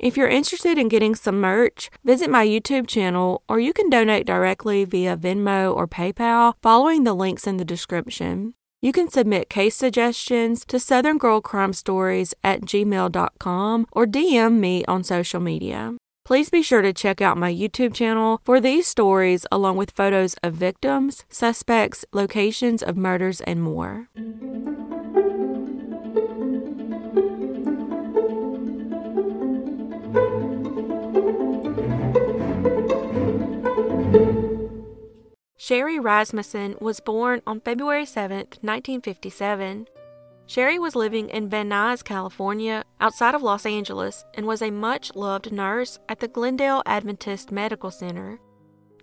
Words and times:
If 0.00 0.16
you're 0.16 0.28
interested 0.28 0.78
in 0.78 0.88
getting 0.88 1.14
some 1.14 1.42
merch, 1.42 1.90
visit 2.02 2.30
my 2.30 2.46
YouTube 2.46 2.88
channel 2.88 3.42
or 3.50 3.60
you 3.60 3.74
can 3.74 3.90
donate 3.90 4.26
directly 4.26 4.86
via 4.86 5.14
Venmo 5.14 5.76
or 5.76 5.86
PayPal 5.86 6.54
following 6.62 7.04
the 7.04 7.12
links 7.12 7.46
in 7.46 7.58
the 7.58 7.66
description. 7.66 8.54
You 8.80 8.92
can 8.92 9.10
submit 9.10 9.50
case 9.50 9.76
suggestions 9.76 10.64
to 10.68 10.80
Southern 10.80 11.18
Girl 11.18 11.42
Crime 11.42 11.74
Stories 11.74 12.32
at 12.42 12.62
gmail.com 12.62 13.86
or 13.92 14.06
DM 14.06 14.52
me 14.58 14.86
on 14.86 15.04
social 15.04 15.38
media. 15.38 15.92
Please 16.24 16.48
be 16.48 16.62
sure 16.62 16.80
to 16.80 16.94
check 16.94 17.20
out 17.20 17.36
my 17.36 17.52
YouTube 17.52 17.92
channel 17.92 18.40
for 18.42 18.58
these 18.58 18.86
stories 18.86 19.44
along 19.52 19.76
with 19.76 19.90
photos 19.90 20.34
of 20.42 20.54
victims, 20.54 21.26
suspects, 21.28 22.06
locations 22.14 22.82
of 22.82 22.96
murders, 22.96 23.42
and 23.42 23.62
more. 23.62 24.08
Sherri 35.70 36.00
Rasmussen 36.00 36.74
was 36.80 36.98
born 36.98 37.42
on 37.46 37.60
February 37.60 38.04
7, 38.04 38.38
1957. 38.38 39.86
Sherri 40.44 40.80
was 40.80 40.96
living 40.96 41.28
in 41.28 41.48
Van 41.48 41.70
Nuys, 41.70 42.02
California, 42.02 42.82
outside 43.00 43.36
of 43.36 43.42
Los 43.44 43.64
Angeles, 43.64 44.24
and 44.34 44.48
was 44.48 44.62
a 44.62 44.72
much 44.72 45.14
loved 45.14 45.52
nurse 45.52 46.00
at 46.08 46.18
the 46.18 46.26
Glendale 46.26 46.82
Adventist 46.86 47.52
Medical 47.52 47.92
Center. 47.92 48.40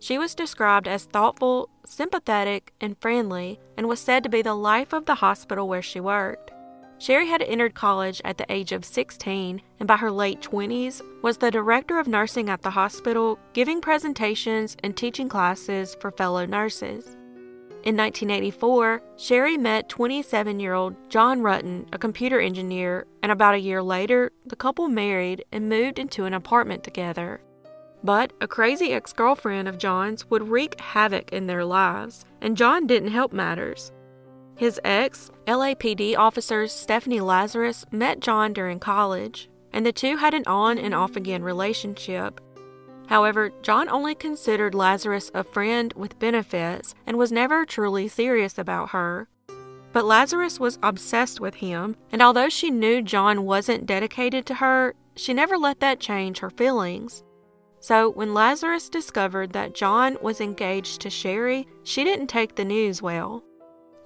She 0.02 0.18
was 0.18 0.36
described 0.36 0.90
as 0.90 1.06
thoughtful, 1.06 1.70
sympathetic, 1.86 2.74
and 2.82 2.98
friendly, 3.00 3.62
and 3.78 3.88
was 3.88 4.02
said 4.02 4.24
to 4.24 4.30
be 4.30 4.42
the 4.42 4.54
life 4.54 4.92
of 4.92 5.06
the 5.06 5.16
hospital 5.16 5.70
where 5.70 5.82
she 5.82 6.02
worked. 6.02 6.52
Sherri 7.00 7.28
had 7.28 7.44
entered 7.44 7.76
college 7.76 8.22
at 8.26 8.38
the 8.38 8.52
age 8.52 8.72
of 8.72 8.84
16 8.84 9.62
and 9.80 9.88
by 9.88 9.98
her 9.98 10.10
late 10.10 10.42
20s 10.42 11.02
was 11.22 11.38
the 11.38 11.52
director 11.52 12.00
of 12.00 12.08
nursing 12.08 12.50
at 12.50 12.64
the 12.64 12.72
hospital, 12.72 13.38
giving 13.54 13.82
presentations 13.82 14.76
and 14.84 14.98
teaching 14.98 15.30
classes 15.30 15.96
for 16.00 16.12
fellow 16.12 16.46
nurses. 16.46 17.16
In 17.84 17.96
1984, 17.96 19.02
Sherri 19.16 19.58
met 19.58 19.88
27 19.88 20.60
year 20.60 20.74
old 20.74 20.96
John 21.10 21.42
Rutten, 21.42 21.88
a 21.94 22.00
computer 22.00 22.40
engineer, 22.40 23.06
and 23.22 23.32
about 23.32 23.54
a 23.54 23.60
year 23.60 23.84
later, 23.84 24.32
the 24.46 24.56
couple 24.56 24.90
married 24.90 25.46
and 25.52 25.70
moved 25.70 26.00
into 26.00 26.26
an 26.26 26.34
apartment 26.34 26.84
together. 26.84 27.40
But 28.04 28.34
a 28.42 28.48
crazy 28.48 28.92
ex 28.92 29.14
girlfriend 29.14 29.68
of 29.68 29.78
John's 29.78 30.30
would 30.30 30.50
wreak 30.50 30.80
havoc 30.82 31.32
in 31.32 31.48
their 31.48 31.64
lives, 31.64 32.26
and 32.42 32.58
John 32.58 32.88
didn't 32.88 33.12
help 33.12 33.32
matters. 33.32 33.92
His 34.58 34.82
ex, 34.84 35.30
LAPD 35.46 36.18
officer 36.18 36.66
Stephanie 36.66 37.22
Lazarus, 37.22 37.86
met 37.92 38.20
John 38.20 38.54
during 38.54 38.80
college, 38.80 39.52
and 39.72 39.86
the 39.86 39.92
two 39.92 40.18
had 40.18 40.34
an 40.34 40.44
on 40.48 40.80
and 40.80 40.96
off 40.96 41.16
again 41.16 41.44
relationship. 41.44 42.42
However, 43.06 43.52
John 43.62 43.88
only 43.88 44.16
considered 44.16 44.74
Lazarus 44.74 45.30
a 45.36 45.44
friend 45.44 45.94
with 45.96 46.18
benefits 46.18 46.96
and 47.06 47.20
was 47.20 47.32
never 47.32 47.68
truly 47.68 48.08
serious 48.08 48.58
about 48.58 48.90
her. 48.90 49.30
But 49.94 50.06
Lazarus 50.06 50.60
was 50.60 50.80
obsessed 50.82 51.40
with 51.40 51.54
him, 51.54 51.96
and 52.12 52.24
although 52.24 52.50
she 52.50 52.72
knew 52.72 53.04
John 53.04 53.46
wasn't 53.46 53.86
dedicated 53.86 54.48
to 54.48 54.56
her, 54.56 54.96
she 55.16 55.36
never 55.36 55.60
let 55.60 55.82
that 55.82 56.00
change 56.00 56.40
her 56.40 56.50
feelings. 56.50 57.24
So, 57.80 58.10
when 58.10 58.34
Lazarus 58.34 58.90
discovered 58.90 59.54
that 59.54 59.76
John 59.76 60.18
was 60.20 60.42
engaged 60.42 61.00
to 61.02 61.12
Sherri, 61.12 61.68
she 61.84 62.04
didn't 62.04 62.28
take 62.28 62.56
the 62.56 62.66
news 62.66 63.04
well. 63.04 63.44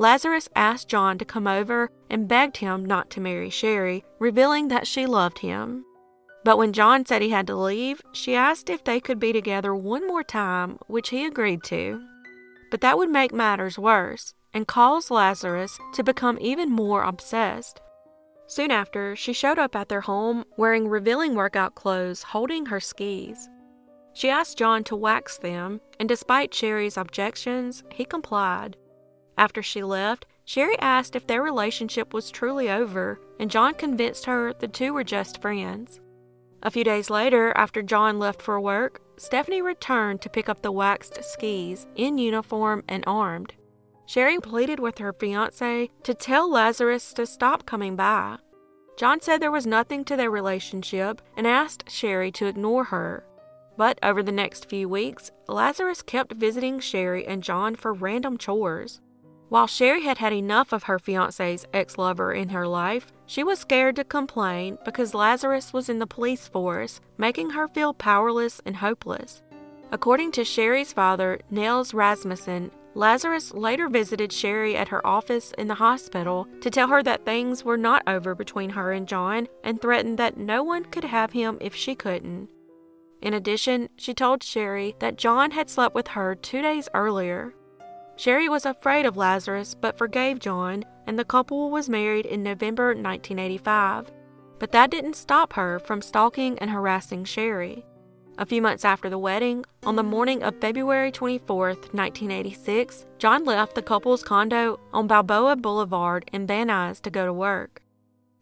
Lazarus 0.01 0.49
asked 0.55 0.87
John 0.87 1.19
to 1.19 1.25
come 1.25 1.45
over 1.45 1.91
and 2.09 2.27
begged 2.27 2.57
him 2.57 2.83
not 2.83 3.11
to 3.11 3.21
marry 3.21 3.51
Sherri, 3.51 4.03
revealing 4.17 4.67
that 4.69 4.87
she 4.87 5.05
loved 5.05 5.37
him. 5.37 5.85
But 6.43 6.57
when 6.57 6.73
John 6.73 7.05
said 7.05 7.21
he 7.21 7.29
had 7.29 7.45
to 7.45 7.55
leave, 7.55 8.01
she 8.11 8.33
asked 8.33 8.71
if 8.71 8.83
they 8.83 8.99
could 8.99 9.19
be 9.19 9.31
together 9.31 9.75
one 9.75 10.07
more 10.07 10.23
time, 10.23 10.79
which 10.87 11.09
he 11.09 11.23
agreed 11.23 11.61
to. 11.65 12.01
But 12.71 12.81
that 12.81 12.97
would 12.97 13.11
make 13.11 13.31
matters 13.31 13.77
worse 13.77 14.33
and 14.55 14.67
cause 14.67 15.11
Lazarus 15.11 15.77
to 15.93 16.03
become 16.03 16.39
even 16.41 16.71
more 16.71 17.03
obsessed. 17.03 17.79
Soon 18.47 18.71
after, 18.71 19.15
she 19.15 19.33
showed 19.33 19.59
up 19.59 19.75
at 19.75 19.87
their 19.87 20.01
home 20.01 20.45
wearing 20.57 20.87
revealing 20.87 21.35
workout 21.35 21.75
clothes, 21.75 22.23
holding 22.23 22.65
her 22.65 22.79
skis. 22.79 23.47
She 24.13 24.31
asked 24.31 24.57
John 24.57 24.83
to 24.85 24.95
wax 24.95 25.37
them, 25.37 25.79
and 25.99 26.09
despite 26.09 26.55
Sherri's 26.55 26.97
objections, 26.97 27.83
he 27.91 28.03
complied. 28.03 28.77
After 29.37 29.63
she 29.63 29.83
left, 29.83 30.25
Sherri 30.45 30.77
asked 30.79 31.15
if 31.15 31.27
their 31.27 31.41
relationship 31.41 32.13
was 32.13 32.31
truly 32.31 32.69
over, 32.69 33.19
and 33.39 33.49
John 33.49 33.73
convinced 33.73 34.25
her 34.25 34.53
the 34.53 34.67
two 34.67 34.93
were 34.93 35.03
just 35.03 35.41
friends. 35.41 35.99
A 36.63 36.69
few 36.69 36.83
days 36.83 37.09
later, 37.09 37.53
after 37.55 37.81
John 37.81 38.19
left 38.19 38.41
for 38.41 38.59
work, 38.59 39.01
Stephanie 39.17 39.61
returned 39.61 40.21
to 40.21 40.29
pick 40.29 40.49
up 40.49 40.61
the 40.61 40.71
waxed 40.71 41.23
skis 41.23 41.87
in 41.95 42.17
uniform 42.17 42.83
and 42.87 43.03
armed. 43.07 43.53
Sherri 44.05 44.39
pleaded 44.39 44.79
with 44.79 44.97
her 44.97 45.13
fiance 45.13 45.89
to 46.03 46.13
tell 46.13 46.51
Lazarus 46.51 47.13
to 47.13 47.25
stop 47.25 47.65
coming 47.65 47.95
by. 47.95 48.37
John 48.97 49.21
said 49.21 49.41
there 49.41 49.51
was 49.51 49.65
nothing 49.65 50.03
to 50.05 50.15
their 50.15 50.29
relationship 50.29 51.21
and 51.37 51.47
asked 51.47 51.89
Sherri 51.89 52.31
to 52.33 52.45
ignore 52.47 52.85
her. 52.85 53.25
But 53.77 53.97
over 54.03 54.21
the 54.21 54.31
next 54.31 54.69
few 54.69 54.89
weeks, 54.89 55.31
Lazarus 55.47 56.01
kept 56.01 56.33
visiting 56.33 56.79
Sherri 56.79 57.25
and 57.25 57.41
John 57.41 57.75
for 57.75 57.93
random 57.93 58.37
chores. 58.37 58.99
While 59.51 59.67
Sherri 59.67 60.03
had 60.03 60.19
had 60.19 60.31
enough 60.31 60.71
of 60.71 60.83
her 60.83 60.97
fiance's 60.97 61.67
ex 61.73 61.97
lover 61.97 62.31
in 62.31 62.47
her 62.47 62.65
life, 62.65 63.11
she 63.25 63.43
was 63.43 63.59
scared 63.59 63.97
to 63.97 64.05
complain 64.05 64.77
because 64.85 65.13
Lazarus 65.13 65.73
was 65.73 65.89
in 65.89 65.99
the 65.99 66.07
police 66.07 66.47
force, 66.47 67.01
making 67.17 67.49
her 67.49 67.67
feel 67.67 67.93
powerless 67.93 68.61
and 68.65 68.77
hopeless. 68.77 69.41
According 69.91 70.31
to 70.31 70.45
Sherri's 70.45 70.93
father, 70.93 71.37
Nels 71.49 71.93
Rasmussen, 71.93 72.71
Lazarus 72.93 73.53
later 73.53 73.89
visited 73.89 74.31
Sherri 74.31 74.77
at 74.77 74.87
her 74.87 75.05
office 75.05 75.51
in 75.57 75.67
the 75.67 75.75
hospital 75.75 76.47
to 76.61 76.69
tell 76.69 76.87
her 76.87 77.03
that 77.03 77.25
things 77.25 77.65
were 77.65 77.75
not 77.75 78.03
over 78.07 78.33
between 78.33 78.69
her 78.69 78.93
and 78.93 79.05
John 79.05 79.49
and 79.65 79.81
threatened 79.81 80.17
that 80.17 80.37
no 80.37 80.63
one 80.63 80.85
could 80.85 81.03
have 81.03 81.33
him 81.33 81.57
if 81.59 81.75
she 81.75 81.93
couldn't. 81.93 82.47
In 83.21 83.33
addition, 83.33 83.89
she 83.97 84.13
told 84.13 84.43
Sherri 84.43 84.95
that 84.99 85.17
John 85.17 85.51
had 85.51 85.69
slept 85.69 85.93
with 85.93 86.07
her 86.07 86.35
two 86.35 86.61
days 86.61 86.87
earlier. 86.93 87.53
Sherri 88.21 88.47
was 88.49 88.67
afraid 88.67 89.07
of 89.07 89.17
Lazarus 89.17 89.73
but 89.73 89.97
forgave 89.97 90.37
John, 90.37 90.83
and 91.07 91.17
the 91.17 91.25
couple 91.25 91.71
was 91.71 91.89
married 91.89 92.27
in 92.27 92.43
November 92.43 92.89
1985. 92.89 94.11
But 94.59 94.71
that 94.73 94.91
didn't 94.91 95.15
stop 95.15 95.53
her 95.53 95.79
from 95.79 96.03
stalking 96.03 96.59
and 96.59 96.69
harassing 96.69 97.23
Sherri. 97.23 97.83
A 98.37 98.45
few 98.45 98.61
months 98.61 98.85
after 98.85 99.09
the 99.09 99.17
wedding, 99.17 99.65
on 99.81 99.95
the 99.95 100.03
morning 100.03 100.43
of 100.43 100.61
February 100.61 101.11
24, 101.11 101.69
1986, 101.69 103.07
John 103.17 103.43
left 103.43 103.73
the 103.73 103.81
couple's 103.81 104.21
condo 104.21 104.79
on 104.93 105.07
Balboa 105.07 105.55
Boulevard 105.55 106.29
in 106.31 106.45
Van 106.45 106.67
Nuys 106.67 107.01
to 107.01 107.09
go 107.09 107.25
to 107.25 107.33
work. 107.33 107.81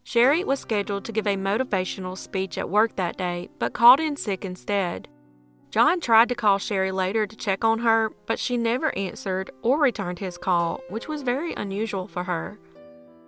Sherri 0.03 0.43
was 0.43 0.59
scheduled 0.59 1.05
to 1.05 1.13
give 1.13 1.25
a 1.25 1.37
motivational 1.37 2.17
speech 2.17 2.57
at 2.57 2.69
work 2.69 2.97
that 2.97 3.15
day, 3.15 3.47
but 3.59 3.71
called 3.71 4.01
in 4.01 4.17
sick 4.17 4.43
instead. 4.43 5.07
John 5.71 5.99
tried 5.99 6.29
to 6.29 6.35
call 6.35 6.57
Sherri 6.57 6.91
later 6.91 7.27
to 7.27 7.35
check 7.35 7.63
on 7.63 7.79
her, 7.79 8.11
but 8.25 8.39
she 8.39 8.57
never 8.57 8.95
answered 8.97 9.51
or 9.61 9.79
returned 9.79 10.17
his 10.17 10.37
call, 10.37 10.81
which 10.89 11.07
was 11.07 11.21
very 11.21 11.53
unusual 11.53 12.07
for 12.07 12.23
her. 12.23 12.59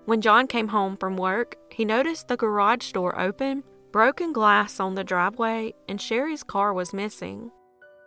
When 0.06 0.22
John 0.22 0.48
came 0.48 0.70
home 0.70 0.98
from 0.98 1.18
work, 1.18 1.56
he 1.70 1.86
noticed 1.86 2.28
the 2.28 2.38
garage 2.38 2.92
door 2.94 3.20
open, 3.20 3.64
broken 3.92 4.34
glass 4.34 4.80
on 4.80 4.96
the 4.96 5.04
driveway, 5.04 5.76
and 5.88 6.02
Sherri's 6.02 6.42
car 6.42 6.74
was 6.74 6.94
missing. 6.94 7.52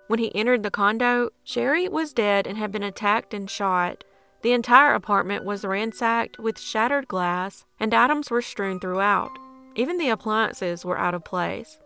When 0.08 0.18
he 0.18 0.34
entered 0.34 0.64
the 0.64 0.70
condo, 0.70 1.30
Sherri 1.44 1.88
was 1.88 2.12
dead 2.12 2.48
and 2.48 2.58
had 2.58 2.72
been 2.72 2.82
attacked 2.82 3.34
and 3.34 3.48
shot. 3.48 4.02
The 4.42 4.52
entire 4.52 4.94
apartment 4.94 5.44
was 5.44 5.64
ransacked 5.64 6.40
with 6.40 6.58
shattered 6.58 7.06
glass, 7.06 7.64
and 7.78 7.94
items 7.94 8.30
were 8.30 8.42
strewn 8.42 8.80
throughout. 8.80 9.30
Even 9.76 9.96
the 9.96 10.10
appliances 10.10 10.84
were 10.84 10.98
out 10.98 11.14
of 11.14 11.24
place. 11.24 11.78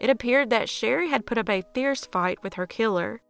It 0.00 0.10
appeared 0.10 0.50
that 0.50 0.68
Sherri 0.68 1.08
had 1.08 1.26
put 1.26 1.38
up 1.38 1.48
a 1.48 1.64
fierce 1.74 2.04
fight 2.06 2.42
with 2.42 2.54
her 2.54 2.66
killer. 2.66 3.22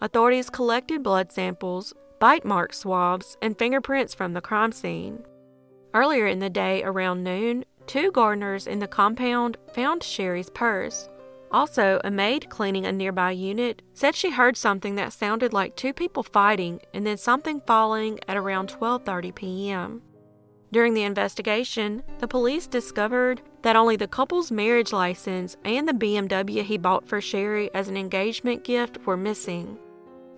Authorities 0.00 0.50
collected 0.50 1.02
blood 1.02 1.32
samples, 1.32 1.94
bite 2.18 2.44
mark 2.44 2.72
swabs, 2.72 3.36
and 3.40 3.58
fingerprints 3.58 4.14
from 4.14 4.32
the 4.32 4.40
crime 4.40 4.72
scene. 4.72 5.24
Earlier 5.94 6.26
in 6.26 6.40
the 6.40 6.50
day, 6.50 6.82
around 6.82 7.24
noon, 7.24 7.64
two 7.86 8.10
gardeners 8.10 8.66
in 8.66 8.80
the 8.80 8.88
compound 8.88 9.56
found 9.72 10.02
Sherri's 10.02 10.50
purse. 10.50 11.08
Also, 11.52 12.00
a 12.04 12.10
maid 12.10 12.50
cleaning 12.50 12.84
a 12.84 12.92
nearby 12.92 13.30
unit 13.30 13.80
said 13.94 14.14
she 14.14 14.30
heard 14.30 14.56
something 14.56 14.96
that 14.96 15.12
sounded 15.12 15.52
like 15.52 15.76
two 15.76 15.92
people 15.92 16.22
fighting 16.22 16.80
and 16.92 17.06
then 17.06 17.16
something 17.16 17.60
falling 17.66 18.18
at 18.28 18.36
around 18.36 18.68
12:30 18.68 19.34
p.m. 19.34 20.02
During 20.76 20.92
the 20.92 21.04
investigation, 21.04 22.02
the 22.18 22.28
police 22.28 22.66
discovered 22.66 23.40
that 23.62 23.76
only 23.76 23.96
the 23.96 24.06
couple's 24.06 24.52
marriage 24.52 24.92
license 24.92 25.56
and 25.64 25.88
the 25.88 25.94
BMW 25.94 26.62
he 26.62 26.76
bought 26.76 27.08
for 27.08 27.18
Sherri 27.18 27.72
as 27.72 27.88
an 27.88 27.96
engagement 27.96 28.62
gift 28.62 28.98
were 29.06 29.16
missing. 29.16 29.78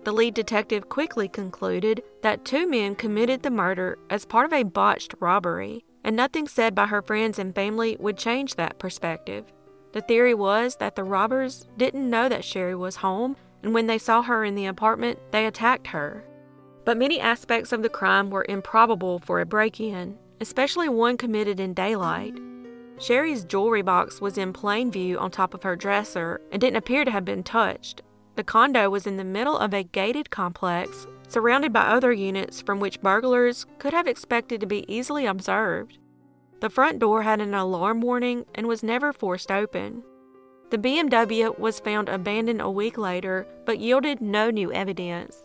The 0.05 0.13
lead 0.13 0.35
detective 0.35 0.87
quickly 0.87 1.27
concluded 1.27 2.03
that 2.21 2.45
two 2.45 2.69
men 2.69 2.95
committed 2.95 3.43
the 3.43 3.51
murder 3.51 3.97
as 4.09 4.23
part 4.23 4.45
of 4.45 4.53
a 4.53 4.63
botched 4.63 5.13
robbery, 5.19 5.83
and 6.05 6.15
nothing 6.15 6.47
said 6.47 6.73
by 6.73 6.85
her 6.85 7.01
friends 7.01 7.37
and 7.37 7.53
family 7.53 7.97
would 7.99 8.17
change 8.17 8.55
that 8.55 8.79
perspective. 8.79 9.43
The 9.91 9.99
theory 9.99 10.35
was 10.35 10.77
that 10.77 10.95
the 10.95 11.03
robbers 11.03 11.67
didn't 11.75 12.09
know 12.09 12.29
that 12.29 12.45
Sherri 12.45 12.75
was 12.75 12.95
home, 12.95 13.35
and 13.61 13.73
when 13.73 13.87
they 13.87 13.97
saw 13.97 14.21
her 14.21 14.45
in 14.45 14.55
the 14.55 14.67
apartment, 14.67 15.19
they 15.31 15.45
attacked 15.47 15.87
her. 15.87 16.23
But 16.85 16.95
many 16.95 17.19
aspects 17.19 17.73
of 17.73 17.81
the 17.81 17.89
crime 17.89 18.29
were 18.29 18.45
improbable 18.47 19.19
for 19.19 19.41
a 19.41 19.45
break 19.45 19.81
in, 19.81 20.17
especially 20.41 20.89
one 20.89 21.17
committed 21.17 21.59
in 21.59 21.73
daylight. 21.73 22.37
Sherri's 22.99 23.45
jewelry 23.45 23.81
box 23.81 24.19
was 24.19 24.37
in 24.37 24.51
plain 24.51 24.91
view 24.91 25.17
on 25.17 25.31
top 25.31 25.53
of 25.53 25.63
her 25.63 25.75
dresser 25.75 26.41
and 26.51 26.59
didn't 26.59 26.77
appear 26.77 27.05
to 27.05 27.11
have 27.11 27.23
been 27.23 27.43
touched. 27.43 28.01
The 28.35 28.43
condo 28.43 28.89
was 28.89 29.07
in 29.07 29.17
the 29.17 29.23
middle 29.23 29.57
of 29.57 29.73
a 29.73 29.83
gated 29.83 30.29
complex, 30.29 31.07
surrounded 31.27 31.71
by 31.71 31.81
other 31.81 32.11
units 32.11 32.61
from 32.61 32.79
which 32.79 33.01
burglars 33.01 33.65
could 33.77 33.93
have 33.93 34.07
expected 34.07 34.59
to 34.61 34.67
be 34.67 34.85
easily 34.93 35.25
observed. 35.25 35.97
The 36.59 36.69
front 36.69 36.99
door 36.99 37.23
had 37.23 37.39
an 37.39 37.53
alarm 37.53 38.01
warning 38.01 38.45
and 38.53 38.67
was 38.67 38.83
never 38.83 39.13
forced 39.13 39.51
open. 39.51 40.03
The 40.71 40.77
BMW 40.77 41.57
was 41.57 41.79
found 41.79 42.09
abandoned 42.09 42.61
a 42.61 42.69
week 42.69 42.97
later 42.97 43.47
but 43.65 43.79
yielded 43.79 44.19
no 44.21 44.49
new 44.49 44.71
evidence. 44.73 45.37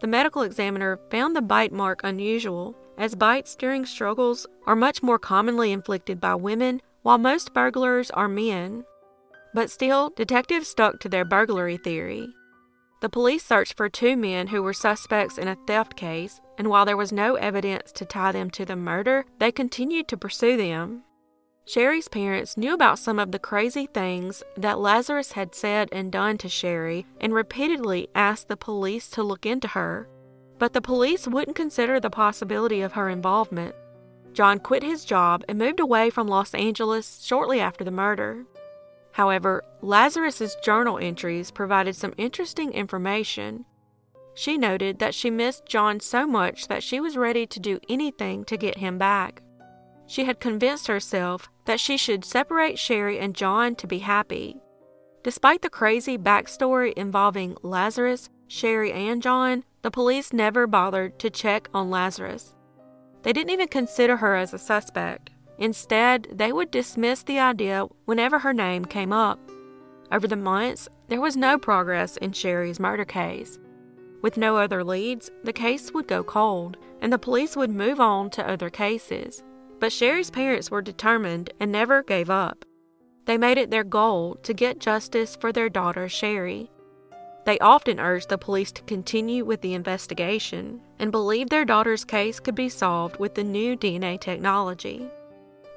The 0.00 0.06
medical 0.06 0.42
examiner 0.42 0.98
found 1.10 1.36
the 1.36 1.42
bite 1.42 1.72
mark 1.72 2.00
unusual, 2.02 2.74
as 2.98 3.14
bites 3.14 3.54
during 3.54 3.86
struggles 3.86 4.46
are 4.66 4.76
much 4.76 5.02
more 5.02 5.18
commonly 5.18 5.72
inflicted 5.72 6.20
by 6.20 6.34
women, 6.34 6.82
while 7.02 7.16
most 7.16 7.54
burglars 7.54 8.10
are 8.10 8.28
men. 8.28 8.84
But 9.54 9.70
still, 9.70 10.10
detectives 10.10 10.68
stuck 10.68 11.00
to 11.00 11.08
their 11.08 11.24
burglary 11.24 11.78
theory. 11.78 12.28
The 13.00 13.08
police 13.08 13.44
searched 13.44 13.76
for 13.76 13.88
two 13.88 14.16
men 14.16 14.48
who 14.48 14.62
were 14.62 14.72
suspects 14.72 15.38
in 15.38 15.46
a 15.46 15.56
theft 15.66 15.96
case, 15.96 16.40
and 16.58 16.68
while 16.68 16.84
there 16.84 16.96
was 16.96 17.12
no 17.12 17.36
evidence 17.36 17.92
to 17.92 18.04
tie 18.04 18.32
them 18.32 18.50
to 18.50 18.64
the 18.64 18.74
murder, 18.74 19.24
they 19.38 19.52
continued 19.52 20.08
to 20.08 20.16
pursue 20.16 20.56
them. 20.56 21.04
Sherri's 21.64 22.08
parents 22.08 22.56
knew 22.56 22.74
about 22.74 22.98
some 22.98 23.18
of 23.18 23.30
the 23.30 23.38
crazy 23.38 23.86
things 23.86 24.42
that 24.56 24.80
Lazarus 24.80 25.32
had 25.32 25.54
said 25.54 25.88
and 25.92 26.10
done 26.10 26.38
to 26.38 26.48
Sherri 26.48 27.06
and 27.20 27.32
repeatedly 27.32 28.08
asked 28.14 28.48
the 28.48 28.56
police 28.56 29.08
to 29.10 29.22
look 29.22 29.46
into 29.46 29.68
her. 29.68 30.08
But 30.58 30.72
the 30.72 30.80
police 30.80 31.26
wouldn't 31.26 31.56
consider 31.56 32.00
the 32.00 32.10
possibility 32.10 32.80
of 32.80 32.92
her 32.92 33.08
involvement. 33.08 33.74
John 34.32 34.58
quit 34.58 34.82
his 34.82 35.04
job 35.04 35.44
and 35.48 35.58
moved 35.58 35.80
away 35.80 36.10
from 36.10 36.28
Los 36.28 36.54
Angeles 36.54 37.22
shortly 37.24 37.60
after 37.60 37.84
the 37.84 37.90
murder. 37.90 38.44
However, 39.12 39.64
Lazarus's 39.82 40.56
journal 40.62 40.98
entries 40.98 41.50
provided 41.50 41.96
some 41.96 42.14
interesting 42.16 42.72
information. 42.72 43.64
She 44.34 44.56
noted 44.56 45.00
that 45.00 45.14
she 45.14 45.30
missed 45.30 45.66
John 45.66 45.98
so 45.98 46.26
much 46.26 46.68
that 46.68 46.82
she 46.82 47.00
was 47.00 47.16
ready 47.16 47.46
to 47.46 47.58
do 47.58 47.80
anything 47.88 48.44
to 48.44 48.56
get 48.56 48.78
him 48.78 48.98
back. 48.98 49.42
She 50.06 50.24
had 50.24 50.40
convinced 50.40 50.86
herself 50.86 51.48
that 51.64 51.80
she 51.80 51.96
should 51.96 52.24
separate 52.24 52.78
Sherri 52.78 53.18
and 53.18 53.34
John 53.34 53.74
to 53.76 53.86
be 53.86 53.98
happy. 53.98 54.56
Despite 55.24 55.62
the 55.62 55.68
crazy 55.68 56.16
backstory 56.16 56.92
involving 56.92 57.56
Lazarus, 57.62 58.30
Sherri, 58.46 58.92
and 58.92 59.20
John, 59.20 59.64
the 59.82 59.90
police 59.90 60.32
never 60.32 60.66
bothered 60.66 61.18
to 61.18 61.30
check 61.30 61.68
on 61.72 61.90
Lazarus. 61.90 62.54
They 63.22 63.32
didn't 63.32 63.50
even 63.50 63.68
consider 63.68 64.16
her 64.16 64.34
as 64.34 64.52
a 64.52 64.58
suspect. 64.58 65.30
Instead, 65.58 66.28
they 66.32 66.52
would 66.52 66.70
dismiss 66.70 67.22
the 67.22 67.38
idea 67.38 67.86
whenever 68.04 68.38
her 68.38 68.52
name 68.52 68.84
came 68.84 69.12
up. 69.12 69.38
Over 70.12 70.26
the 70.26 70.36
months, 70.36 70.88
there 71.08 71.20
was 71.20 71.36
no 71.36 71.58
progress 71.58 72.16
in 72.18 72.32
Sherri's 72.32 72.80
murder 72.80 73.04
case. 73.04 73.58
With 74.22 74.36
no 74.36 74.56
other 74.56 74.82
leads, 74.82 75.30
the 75.44 75.52
case 75.52 75.92
would 75.92 76.08
go 76.08 76.24
cold, 76.24 76.76
and 77.00 77.12
the 77.12 77.18
police 77.18 77.56
would 77.56 77.70
move 77.70 78.00
on 78.00 78.30
to 78.30 78.48
other 78.48 78.70
cases. 78.70 79.42
But 79.80 79.92
Sherri's 79.92 80.30
parents 80.30 80.70
were 80.70 80.82
determined 80.82 81.50
and 81.60 81.70
never 81.70 82.02
gave 82.02 82.30
up. 82.30 82.64
They 83.26 83.38
made 83.38 83.58
it 83.58 83.70
their 83.70 83.84
goal 83.84 84.36
to 84.42 84.54
get 84.54 84.80
justice 84.80 85.36
for 85.36 85.52
their 85.52 85.68
daughter, 85.68 86.08
Sherri. 86.08 86.70
They 87.44 87.58
often 87.60 87.98
urged 87.98 88.28
the 88.28 88.38
police 88.38 88.72
to 88.72 88.82
continue 88.82 89.44
with 89.44 89.60
the 89.62 89.74
investigation 89.74 90.80
and 90.98 91.10
believed 91.10 91.50
their 91.50 91.64
daughter's 91.64 92.04
case 92.04 92.40
could 92.40 92.54
be 92.54 92.68
solved 92.68 93.18
with 93.18 93.34
the 93.34 93.44
new 93.44 93.76
DNA 93.76 94.20
technology. 94.20 95.08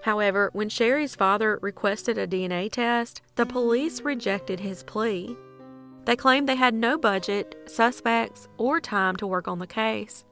However, 0.01 0.49
when 0.53 0.67
Sherri's 0.67 1.15
father 1.15 1.59
requested 1.61 2.17
a 2.17 2.27
DNA 2.27 2.71
test, 2.71 3.21
the 3.35 3.45
police 3.45 4.01
rejected 4.01 4.59
his 4.59 4.83
plea. 4.83 5.35
They 6.05 6.15
claimed 6.15 6.49
they 6.49 6.55
had 6.55 6.73
no 6.73 6.97
budget, 6.97 7.55
suspects, 7.67 8.47
or 8.57 8.81
time 8.81 9.15
to 9.17 9.27
work 9.27 9.47
on 9.47 9.59
the 9.59 9.67
case. 9.67 10.25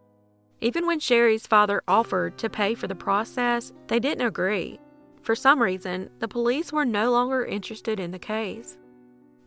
Even 0.62 0.88
when 0.88 1.00
Sherri's 1.00 1.48
father 1.48 1.84
offered 1.88 2.38
to 2.40 2.50
pay 2.50 2.74
for 2.74 2.88
the 2.88 2.96
process, 2.96 3.72
they 3.88 4.00
didn't 4.00 4.26
agree. 4.26 4.80
For 5.22 5.36
some 5.36 5.62
reason, 5.62 6.10
the 6.20 6.28
police 6.28 6.74
were 6.74 6.86
no 6.86 7.12
longer 7.12 7.46
interested 7.46 8.00
in 8.00 8.12
the 8.12 8.20
case. 8.20 8.78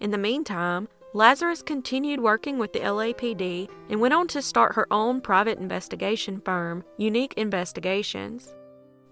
In 0.01 0.11
the 0.11 0.19
meantime, 0.19 0.89
Lazarus 1.15 1.61
continued 1.61 2.21
working 2.21 2.59
with 2.59 2.73
the 2.73 2.81
LAPD 2.81 3.69
and 3.91 4.01
went 4.01 4.15
on 4.15 4.27
to 4.29 4.41
start 4.41 4.75
her 4.75 4.87
own 4.91 5.21
private 5.21 5.59
investigation 5.59 6.41
firm, 6.41 6.83
Unique 6.97 7.35
Investigations. 7.37 8.55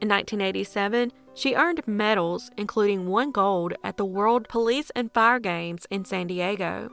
In 0.01 0.09
1987, 0.09 1.13
she 1.35 1.55
earned 1.55 1.87
medals, 1.87 2.51
including 2.57 3.07
one 3.07 3.31
gold, 3.31 3.75
at 3.85 3.99
the 3.99 4.07
World 4.07 4.49
Police 4.49 4.91
and 4.97 5.13
Fire 5.13 5.39
Games 5.39 5.87
in 5.91 6.07
San 6.07 6.27
Diego. 6.27 6.89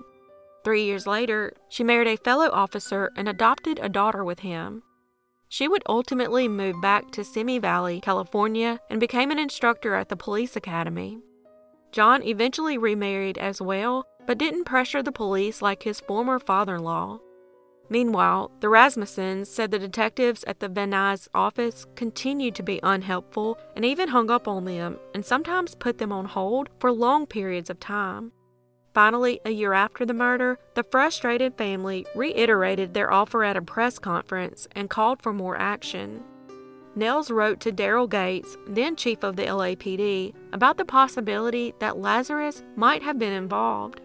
Three 0.66 0.84
years 0.84 1.08
later, 1.08 1.54
she 1.70 1.86
married 1.86 2.08
a 2.10 2.18
fellow 2.18 2.50
officer 2.52 3.10
and 3.16 3.30
adopted 3.30 3.80
a 3.82 3.88
daughter 3.88 4.26
with 4.26 4.40
him. 4.40 4.84
She 5.48 5.70
would 5.70 5.84
ultimately 5.88 6.50
move 6.50 6.82
back 6.82 7.12
to 7.12 7.24
Simi 7.24 7.60
Valley, 7.60 8.02
California, 8.02 8.82
and 8.90 9.00
became 9.00 9.32
an 9.32 9.40
instructor 9.40 9.96
at 9.96 10.10
the 10.10 10.18
police 10.18 10.58
academy. 10.58 11.20
John 11.94 12.22
eventually 12.24 12.78
remarried 12.78 13.38
as 13.38 13.62
well, 13.62 14.06
but 14.28 14.38
didn't 14.38 14.66
pressure 14.66 15.02
the 15.02 15.12
police 15.12 15.62
like 15.62 15.82
his 15.82 16.02
former 16.02 16.38
father 16.38 16.76
in 16.76 16.84
law. 16.84 17.20
Meanwhile, 17.90 18.52
the 18.60 18.68
Rasmussens 18.68 19.48
said 19.48 19.72
the 19.72 19.80
detectives 19.80 20.44
at 20.44 20.60
the 20.60 20.68
Van 20.68 20.92
Nuys 20.92 21.30
office 21.34 21.86
continued 21.96 22.54
to 22.56 22.64
be 22.64 22.82
unhelpful 22.84 23.58
and 23.76 23.86
even 23.86 24.10
hung 24.10 24.30
up 24.30 24.48
on 24.48 24.66
them 24.66 25.00
and 25.16 25.26
sometimes 25.26 25.74
put 25.74 25.98
them 25.98 26.12
on 26.12 26.26
hold 26.26 26.70
for 26.80 26.92
long 26.92 27.26
periods 27.26 27.70
of 27.70 27.80
time. 27.80 28.34
Finally, 28.94 29.40
a 29.46 29.52
year 29.52 29.74
after 29.74 30.06
the 30.06 30.14
murder, 30.14 30.58
the 30.74 30.84
frustrated 30.84 31.56
family 31.56 32.06
reiterated 32.16 32.94
their 32.94 33.14
offer 33.14 33.44
at 33.44 33.56
a 33.56 33.62
press 33.62 34.00
conference 34.00 34.68
and 34.74 34.90
called 34.90 35.22
for 35.22 35.32
more 35.32 35.56
action. 35.58 36.24
Nels 36.96 37.30
wrote 37.30 37.60
to 37.60 37.72
Daryl 37.72 38.10
Gates, 38.10 38.58
then 38.68 38.96
chief 38.96 39.24
of 39.24 39.36
the 39.36 39.44
LAPD, 39.44 40.34
about 40.52 40.78
the 40.78 40.84
possibility 40.84 41.76
that 41.80 42.00
Lazarus 42.00 42.64
might 42.76 43.04
have 43.04 43.20
been 43.20 43.34
involved. 43.34 44.02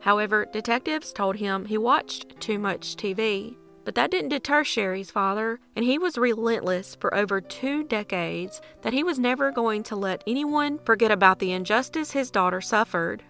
However, 0.00 0.46
detectives 0.52 1.12
told 1.12 1.36
him 1.36 1.64
he 1.64 1.78
watched 1.78 2.40
too 2.40 2.58
much 2.58 2.96
TV. 2.96 3.56
But 3.84 3.94
that 3.94 4.10
didn't 4.10 4.28
deter 4.28 4.64
Sherri's 4.64 5.10
father, 5.10 5.60
and 5.74 5.84
he 5.84 5.98
was 5.98 6.18
relentless 6.18 6.94
for 7.00 7.14
over 7.14 7.40
two 7.40 7.84
decades 7.84 8.60
that 8.82 8.92
he 8.92 9.02
was 9.02 9.18
never 9.18 9.50
going 9.50 9.82
to 9.84 9.96
let 9.96 10.22
anyone 10.26 10.78
forget 10.84 11.10
about 11.10 11.38
the 11.38 11.52
injustice 11.52 12.10
his 12.10 12.30
daughter 12.30 12.60
suffered. 12.60 13.22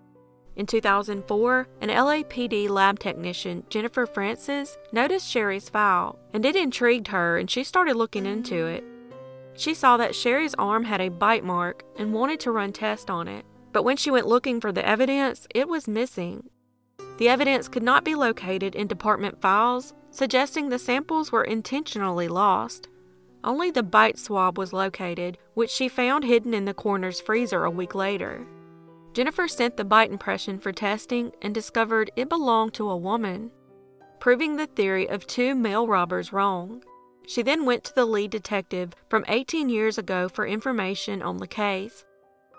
In 0.56 0.66
2004, 0.66 1.68
an 1.80 1.88
LAPD 1.90 2.68
lab 2.68 2.98
technician, 2.98 3.62
Jennifer 3.70 4.04
Francis, 4.06 4.76
noticed 4.90 5.30
Sherri's 5.30 5.68
file, 5.68 6.18
and 6.32 6.44
it 6.44 6.56
intrigued 6.56 7.06
her 7.06 7.38
and 7.38 7.48
she 7.48 7.62
started 7.62 7.94
looking 7.94 8.26
into 8.26 8.66
it. 8.66 8.82
She 9.54 9.74
saw 9.74 9.96
that 9.98 10.16
Sherri's 10.16 10.56
arm 10.58 10.82
had 10.82 11.00
a 11.00 11.08
bite 11.08 11.44
mark 11.44 11.84
and 11.96 12.12
wanted 12.12 12.40
to 12.40 12.50
run 12.50 12.72
tests 12.72 13.08
on 13.08 13.28
it, 13.28 13.44
but 13.72 13.84
when 13.84 13.96
she 13.96 14.10
went 14.10 14.26
looking 14.26 14.60
for 14.60 14.72
the 14.72 14.84
evidence, 14.84 15.46
it 15.54 15.68
was 15.68 15.86
missing. 15.86 16.50
The 17.18 17.28
evidence 17.28 17.68
could 17.68 17.82
not 17.82 18.04
be 18.04 18.14
located 18.14 18.74
in 18.74 18.86
department 18.86 19.40
files, 19.40 19.92
suggesting 20.10 20.68
the 20.68 20.78
samples 20.78 21.30
were 21.30 21.44
intentionally 21.44 22.28
lost. 22.28 22.88
Only 23.42 23.70
the 23.70 23.82
bite 23.82 24.18
swab 24.18 24.56
was 24.56 24.72
located, 24.72 25.36
which 25.54 25.70
she 25.70 25.88
found 25.88 26.24
hidden 26.24 26.54
in 26.54 26.64
the 26.64 26.74
coroner's 26.74 27.20
freezer 27.20 27.64
a 27.64 27.70
week 27.70 27.94
later. 27.94 28.46
Jennifer 29.14 29.48
sent 29.48 29.76
the 29.76 29.84
bite 29.84 30.12
impression 30.12 30.60
for 30.60 30.70
testing 30.70 31.32
and 31.42 31.52
discovered 31.52 32.10
it 32.14 32.28
belonged 32.28 32.74
to 32.74 32.88
a 32.88 32.96
woman, 32.96 33.50
proving 34.20 34.56
the 34.56 34.66
theory 34.66 35.08
of 35.08 35.26
two 35.26 35.56
male 35.56 35.88
robbers 35.88 36.32
wrong. 36.32 36.84
She 37.26 37.42
then 37.42 37.64
went 37.64 37.84
to 37.84 37.94
the 37.94 38.06
lead 38.06 38.30
detective 38.30 38.94
from 39.08 39.24
18 39.26 39.68
years 39.68 39.98
ago 39.98 40.28
for 40.28 40.46
information 40.46 41.20
on 41.22 41.38
the 41.38 41.48
case. 41.48 42.04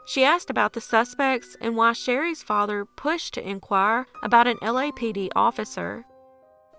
She 0.06 0.24
asked 0.24 0.50
about 0.50 0.74
the 0.74 0.82
suspects 0.82 1.56
and 1.62 1.76
why 1.76 1.94
Sherri's 1.94 2.42
father 2.42 2.86
pushed 2.86 3.34
to 3.36 3.48
inquire 3.48 4.08
about 4.24 4.48
an 4.48 4.58
LAPD 4.58 5.30
officer. 5.36 6.06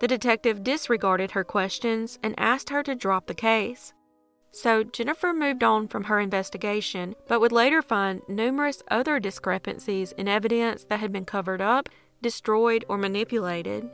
The 0.00 0.08
detective 0.08 0.64
disregarded 0.64 1.32
her 1.32 1.44
questions 1.44 2.18
and 2.22 2.34
asked 2.38 2.70
her 2.70 2.82
to 2.82 2.94
drop 2.94 3.26
the 3.26 3.34
case. 3.34 3.92
So 4.52 4.82
Jennifer 4.82 5.32
moved 5.32 5.62
on 5.62 5.86
from 5.86 6.04
her 6.04 6.18
investigation, 6.18 7.14
but 7.28 7.40
would 7.40 7.52
later 7.52 7.82
find 7.82 8.22
numerous 8.26 8.82
other 8.90 9.20
discrepancies 9.20 10.12
in 10.12 10.26
evidence 10.26 10.84
that 10.84 11.00
had 11.00 11.12
been 11.12 11.24
covered 11.24 11.60
up, 11.60 11.88
destroyed, 12.20 12.84
or 12.88 12.98
manipulated. 12.98 13.88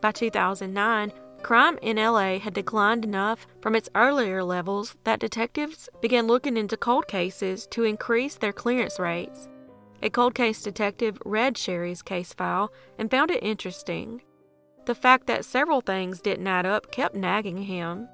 By 0.00 0.12
2009, 0.12 1.12
crime 1.42 1.78
in 1.82 1.96
LA 1.96 2.38
had 2.38 2.54
declined 2.54 3.04
enough 3.04 3.46
from 3.60 3.74
its 3.74 3.88
earlier 3.94 4.42
levels 4.42 4.96
that 5.04 5.20
detectives 5.20 5.88
began 6.00 6.26
looking 6.26 6.56
into 6.56 6.76
cold 6.76 7.06
cases 7.08 7.66
to 7.68 7.84
increase 7.84 8.36
their 8.36 8.52
clearance 8.52 8.98
rates. 8.98 9.48
A 10.02 10.10
cold 10.10 10.34
case 10.34 10.62
detective 10.62 11.18
read 11.24 11.56
Sherri's 11.56 12.02
case 12.02 12.32
file 12.32 12.72
and 12.98 13.10
found 13.10 13.30
it 13.30 13.42
interesting. 13.42 14.22
The 14.86 14.94
fact 14.94 15.26
that 15.26 15.44
several 15.44 15.80
things 15.80 16.20
didn't 16.20 16.46
add 16.46 16.66
up 16.66 16.92
kept 16.92 17.14
nagging 17.14 17.62
him. 17.62 18.08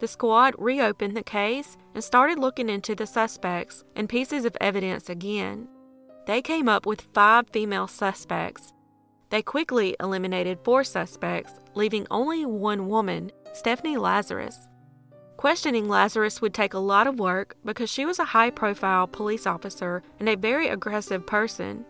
The 0.00 0.08
squad 0.08 0.54
reopened 0.58 1.16
the 1.16 1.22
case 1.22 1.76
and 1.94 2.02
started 2.02 2.38
looking 2.38 2.68
into 2.68 2.94
the 2.94 3.06
suspects 3.06 3.84
and 3.94 4.08
pieces 4.08 4.44
of 4.44 4.56
evidence 4.60 5.08
again. 5.08 5.68
They 6.26 6.42
came 6.42 6.68
up 6.68 6.86
with 6.86 7.08
five 7.12 7.48
female 7.50 7.88
suspects. 7.88 8.72
They 9.30 9.42
quickly 9.42 9.94
eliminated 10.00 10.58
four 10.64 10.84
suspects, 10.84 11.52
leaving 11.74 12.06
only 12.10 12.46
one 12.46 12.88
woman, 12.88 13.30
Stephanie 13.52 13.98
Lazarus. 13.98 14.68
Questioning 15.36 15.88
Lazarus 15.88 16.40
would 16.40 16.54
take 16.54 16.74
a 16.74 16.78
lot 16.78 17.06
of 17.06 17.20
work 17.20 17.56
because 17.64 17.90
she 17.90 18.04
was 18.04 18.18
a 18.18 18.24
high 18.24 18.50
profile 18.50 19.06
police 19.06 19.46
officer 19.46 20.02
and 20.18 20.28
a 20.28 20.36
very 20.36 20.68
aggressive 20.68 21.26
person. 21.26 21.84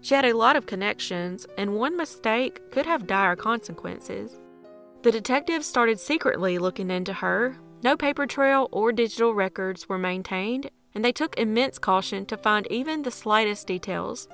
She 0.00 0.14
had 0.14 0.24
a 0.24 0.36
lot 0.36 0.56
of 0.56 0.66
connections, 0.66 1.46
and 1.56 1.76
one 1.76 1.96
mistake 1.96 2.60
could 2.72 2.84
have 2.86 3.06
dire 3.06 3.36
consequences. 3.36 4.40
The 5.02 5.12
detectives 5.12 5.66
started 5.66 6.00
secretly 6.00 6.58
looking 6.58 6.90
into 6.90 7.12
her. 7.12 7.56
No 7.84 7.96
paper 7.96 8.26
trail 8.26 8.68
or 8.72 8.92
digital 8.92 9.34
records 9.34 9.88
were 9.88 9.98
maintained, 9.98 10.70
and 10.94 11.04
they 11.04 11.12
took 11.12 11.38
immense 11.38 11.78
caution 11.78 12.26
to 12.26 12.36
find 12.36 12.66
even 12.70 13.02
the 13.02 13.10
slightest 13.10 13.66
details. 13.66 14.28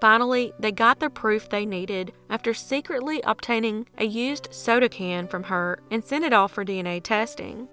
Finally, 0.00 0.52
they 0.58 0.72
got 0.72 0.98
the 0.98 1.10
proof 1.10 1.48
they 1.48 1.66
needed 1.66 2.12
after 2.30 2.54
secretly 2.54 3.20
obtaining 3.22 3.86
a 3.98 4.04
used 4.04 4.48
soda 4.50 4.88
can 4.88 5.28
from 5.28 5.42
her 5.44 5.78
and 5.90 6.04
sent 6.04 6.24
it 6.24 6.32
off 6.32 6.52
for 6.52 6.64
DNA 6.64 7.02
testing. 7.02 7.68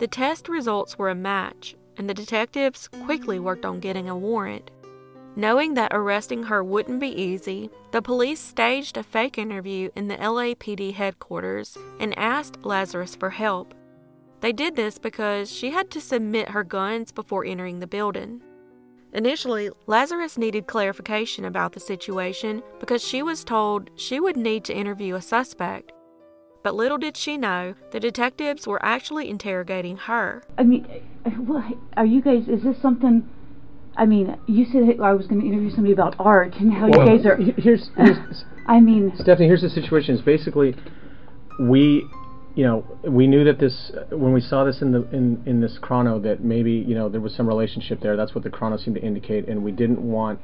The 0.00 0.08
test 0.08 0.48
results 0.48 0.98
were 0.98 1.10
a 1.10 1.14
match, 1.14 1.76
and 1.96 2.10
the 2.10 2.14
detectives 2.14 2.88
quickly 2.88 3.38
worked 3.38 3.64
on 3.64 3.78
getting 3.78 4.08
a 4.08 4.16
warrant. 4.16 4.72
Knowing 5.36 5.74
that 5.74 5.94
arresting 5.94 6.42
her 6.42 6.62
wouldn't 6.64 7.00
be 7.00 7.08
easy, 7.08 7.70
the 7.92 8.02
police 8.02 8.40
staged 8.40 8.96
a 8.96 9.02
fake 9.02 9.38
interview 9.38 9.88
in 9.94 10.08
the 10.08 10.16
LAPD 10.16 10.92
headquarters 10.92 11.78
and 12.00 12.18
asked 12.18 12.64
Lazarus 12.64 13.14
for 13.14 13.30
help. 13.30 13.72
They 14.40 14.52
did 14.52 14.74
this 14.74 14.98
because 14.98 15.50
she 15.50 15.70
had 15.70 15.90
to 15.92 16.00
submit 16.00 16.50
her 16.50 16.64
guns 16.64 17.12
before 17.12 17.44
entering 17.44 17.78
the 17.78 17.86
building. 17.86 18.42
Initially, 19.12 19.70
Lazarus 19.86 20.38
needed 20.38 20.66
clarification 20.66 21.44
about 21.44 21.72
the 21.72 21.80
situation 21.80 22.62
because 22.80 23.02
she 23.02 23.22
was 23.22 23.44
told 23.44 23.90
she 23.94 24.18
would 24.18 24.36
need 24.36 24.64
to 24.64 24.74
interview 24.74 25.14
a 25.14 25.22
suspect. 25.22 25.92
But 26.62 26.74
little 26.74 26.98
did 26.98 27.16
she 27.16 27.36
know, 27.36 27.74
the 27.90 28.00
detectives 28.00 28.66
were 28.66 28.82
actually 28.84 29.28
interrogating 29.28 29.96
her. 29.96 30.42
I 30.56 30.62
mean, 30.62 30.86
are 31.96 32.06
you 32.06 32.22
guys, 32.22 32.48
is 32.48 32.62
this 32.62 32.80
something 32.80 33.28
I 33.96 34.06
mean, 34.06 34.36
you 34.46 34.64
said 34.64 35.00
I 35.00 35.12
was 35.12 35.26
going 35.26 35.40
to 35.40 35.46
interview 35.46 35.70
somebody 35.70 35.92
about 35.92 36.16
art 36.18 36.54
and 36.56 36.72
how 36.72 36.88
well, 36.88 37.06
you 37.06 37.16
guys 37.18 37.26
are. 37.26 37.36
Here's, 37.36 37.90
here's 37.96 38.44
I 38.66 38.80
mean, 38.80 39.12
Stephanie. 39.16 39.48
Here's 39.48 39.62
the 39.62 39.70
situation. 39.70 40.14
Is 40.14 40.22
basically, 40.22 40.74
we, 41.60 42.06
you 42.54 42.64
know, 42.64 42.84
we 43.04 43.26
knew 43.26 43.44
that 43.44 43.58
this 43.58 43.92
when 44.10 44.32
we 44.32 44.40
saw 44.40 44.64
this 44.64 44.82
in 44.82 44.92
the 44.92 45.08
in 45.10 45.42
in 45.46 45.60
this 45.60 45.78
chrono 45.80 46.18
that 46.20 46.44
maybe 46.44 46.72
you 46.72 46.94
know 46.94 47.08
there 47.08 47.20
was 47.20 47.34
some 47.34 47.46
relationship 47.46 48.00
there. 48.00 48.16
That's 48.16 48.34
what 48.34 48.44
the 48.44 48.50
chrono 48.50 48.76
seemed 48.76 48.96
to 48.96 49.02
indicate, 49.02 49.48
and 49.48 49.64
we 49.64 49.72
didn't 49.72 50.02
want 50.02 50.38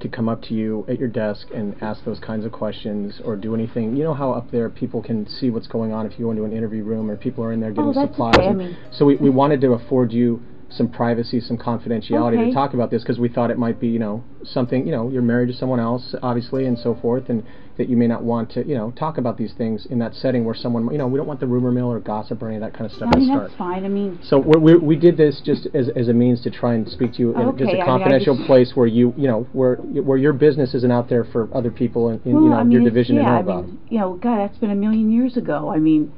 to 0.00 0.08
come 0.08 0.28
up 0.28 0.42
to 0.42 0.54
you 0.54 0.84
at 0.88 0.98
your 0.98 1.08
desk 1.08 1.46
and 1.54 1.80
ask 1.80 2.04
those 2.04 2.18
kinds 2.18 2.44
of 2.44 2.50
questions 2.50 3.20
or 3.24 3.36
do 3.36 3.54
anything. 3.54 3.96
You 3.96 4.02
know 4.02 4.14
how 4.14 4.32
up 4.32 4.50
there 4.50 4.68
people 4.68 5.00
can 5.00 5.28
see 5.28 5.50
what's 5.50 5.68
going 5.68 5.92
on 5.92 6.06
if 6.06 6.18
you 6.18 6.24
go 6.24 6.32
into 6.32 6.44
an 6.44 6.52
interview 6.52 6.82
room 6.82 7.08
or 7.08 7.16
people 7.16 7.44
are 7.44 7.52
in 7.52 7.60
there 7.60 7.70
getting 7.70 7.94
oh, 7.96 8.06
supplies. 8.06 8.56
Mean, 8.56 8.76
so 8.90 9.04
we, 9.04 9.16
we 9.16 9.30
wanted 9.30 9.60
to 9.60 9.72
afford 9.74 10.10
you 10.12 10.42
some 10.76 10.88
privacy, 10.88 11.40
some 11.40 11.58
confidentiality 11.58 12.38
okay. 12.38 12.48
to 12.48 12.54
talk 12.54 12.74
about 12.74 12.90
this 12.90 13.02
because 13.02 13.18
we 13.18 13.28
thought 13.28 13.50
it 13.50 13.58
might 13.58 13.80
be, 13.80 13.88
you 13.88 13.98
know, 13.98 14.24
something, 14.44 14.86
you 14.86 14.92
know, 14.92 15.08
you're 15.10 15.22
married 15.22 15.48
to 15.48 15.54
someone 15.54 15.80
else, 15.80 16.14
obviously, 16.22 16.66
and 16.66 16.78
so 16.78 16.94
forth, 17.00 17.28
and 17.28 17.44
that 17.78 17.88
you 17.88 17.96
may 17.96 18.06
not 18.06 18.22
want 18.22 18.50
to, 18.50 18.66
you 18.66 18.74
know, 18.74 18.90
talk 18.92 19.16
about 19.18 19.38
these 19.38 19.52
things 19.56 19.86
in 19.86 19.98
that 19.98 20.14
setting 20.14 20.44
where 20.44 20.54
someone, 20.54 20.90
you 20.92 20.98
know, 20.98 21.06
we 21.06 21.16
don't 21.16 21.26
want 21.26 21.40
the 21.40 21.46
rumor 21.46 21.72
mill 21.72 21.90
or 21.90 22.00
gossip 22.00 22.42
or 22.42 22.48
any 22.48 22.56
of 22.56 22.62
that 22.62 22.72
kind 22.72 22.84
of 22.84 22.92
stuff 22.92 23.10
I 23.12 23.18
mean, 23.18 23.28
to 23.28 23.34
start. 23.34 23.48
that's 23.48 23.58
fine. 23.58 23.84
I 23.84 23.88
mean, 23.88 24.18
so 24.22 24.38
we 24.38 24.76
we 24.76 24.96
did 24.96 25.16
this 25.16 25.40
just 25.44 25.66
as 25.74 25.88
as 25.96 26.08
a 26.08 26.12
means 26.12 26.42
to 26.42 26.50
try 26.50 26.74
and 26.74 26.88
speak 26.88 27.14
to 27.14 27.18
you 27.18 27.30
in 27.32 27.40
okay. 27.48 27.64
just 27.64 27.74
a 27.74 27.84
confidential 27.84 28.34
I 28.34 28.38
mean, 28.38 28.46
place 28.46 28.72
where 28.74 28.86
you, 28.86 29.14
you 29.16 29.26
know, 29.26 29.46
where 29.52 29.76
where 29.76 30.18
your 30.18 30.32
business 30.32 30.74
isn't 30.74 30.92
out 30.92 31.08
there 31.08 31.24
for 31.24 31.48
other 31.54 31.70
people 31.70 32.10
in, 32.10 32.20
in 32.24 32.34
well, 32.34 32.42
you 32.42 32.50
know 32.50 32.56
I 32.56 32.62
mean, 32.62 32.72
your 32.72 32.84
division 32.84 33.16
yeah, 33.16 33.22
to 33.22 33.28
know 33.28 33.36
I 33.36 33.40
about. 33.40 33.66
Mean, 33.66 33.80
you 33.88 33.98
know, 33.98 34.14
God, 34.14 34.38
that's 34.38 34.58
been 34.58 34.70
a 34.70 34.76
million 34.76 35.10
years 35.10 35.36
ago. 35.36 35.70
I 35.70 35.78
mean, 35.78 36.12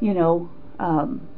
you 0.00 0.14
know. 0.14 0.50
Um, 0.78 1.28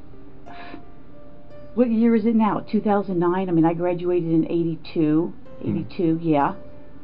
what 1.76 1.90
year 1.90 2.16
is 2.16 2.24
it 2.24 2.34
now? 2.34 2.60
2009. 2.60 3.48
I 3.48 3.52
mean, 3.52 3.64
I 3.66 3.74
graduated 3.74 4.30
in 4.30 4.50
82. 4.50 5.34
Hmm. 5.62 5.70
82, 5.70 6.02
mm. 6.02 6.18
yeah. 6.22 6.54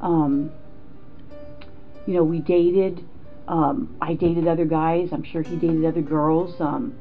Um, 0.01 0.51
you 2.07 2.15
know, 2.15 2.25
we 2.25 2.41
dated. 2.41 3.07
Um, 3.47 3.95
I 4.01 4.15
dated 4.15 4.49
other 4.49 4.65
guys. 4.65 5.11
I'm 5.13 5.23
sure 5.23 5.43
he 5.43 5.57
dated 5.57 5.85
other 5.85 6.01
girls. 6.01 6.59
Um, 6.61 6.95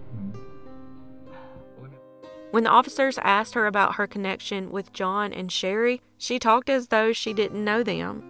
when 2.51 2.65
the 2.65 2.69
officers 2.69 3.17
asked 3.23 3.53
her 3.53 3.65
about 3.65 3.95
her 3.95 4.05
connection 4.05 4.71
with 4.71 4.91
John 4.91 5.31
and 5.31 5.49
Sherri, 5.49 6.01
she 6.17 6.37
talked 6.37 6.69
as 6.69 6.87
though 6.87 7.13
she 7.13 7.31
didn't 7.31 7.63
know 7.63 7.83
them. 7.83 8.21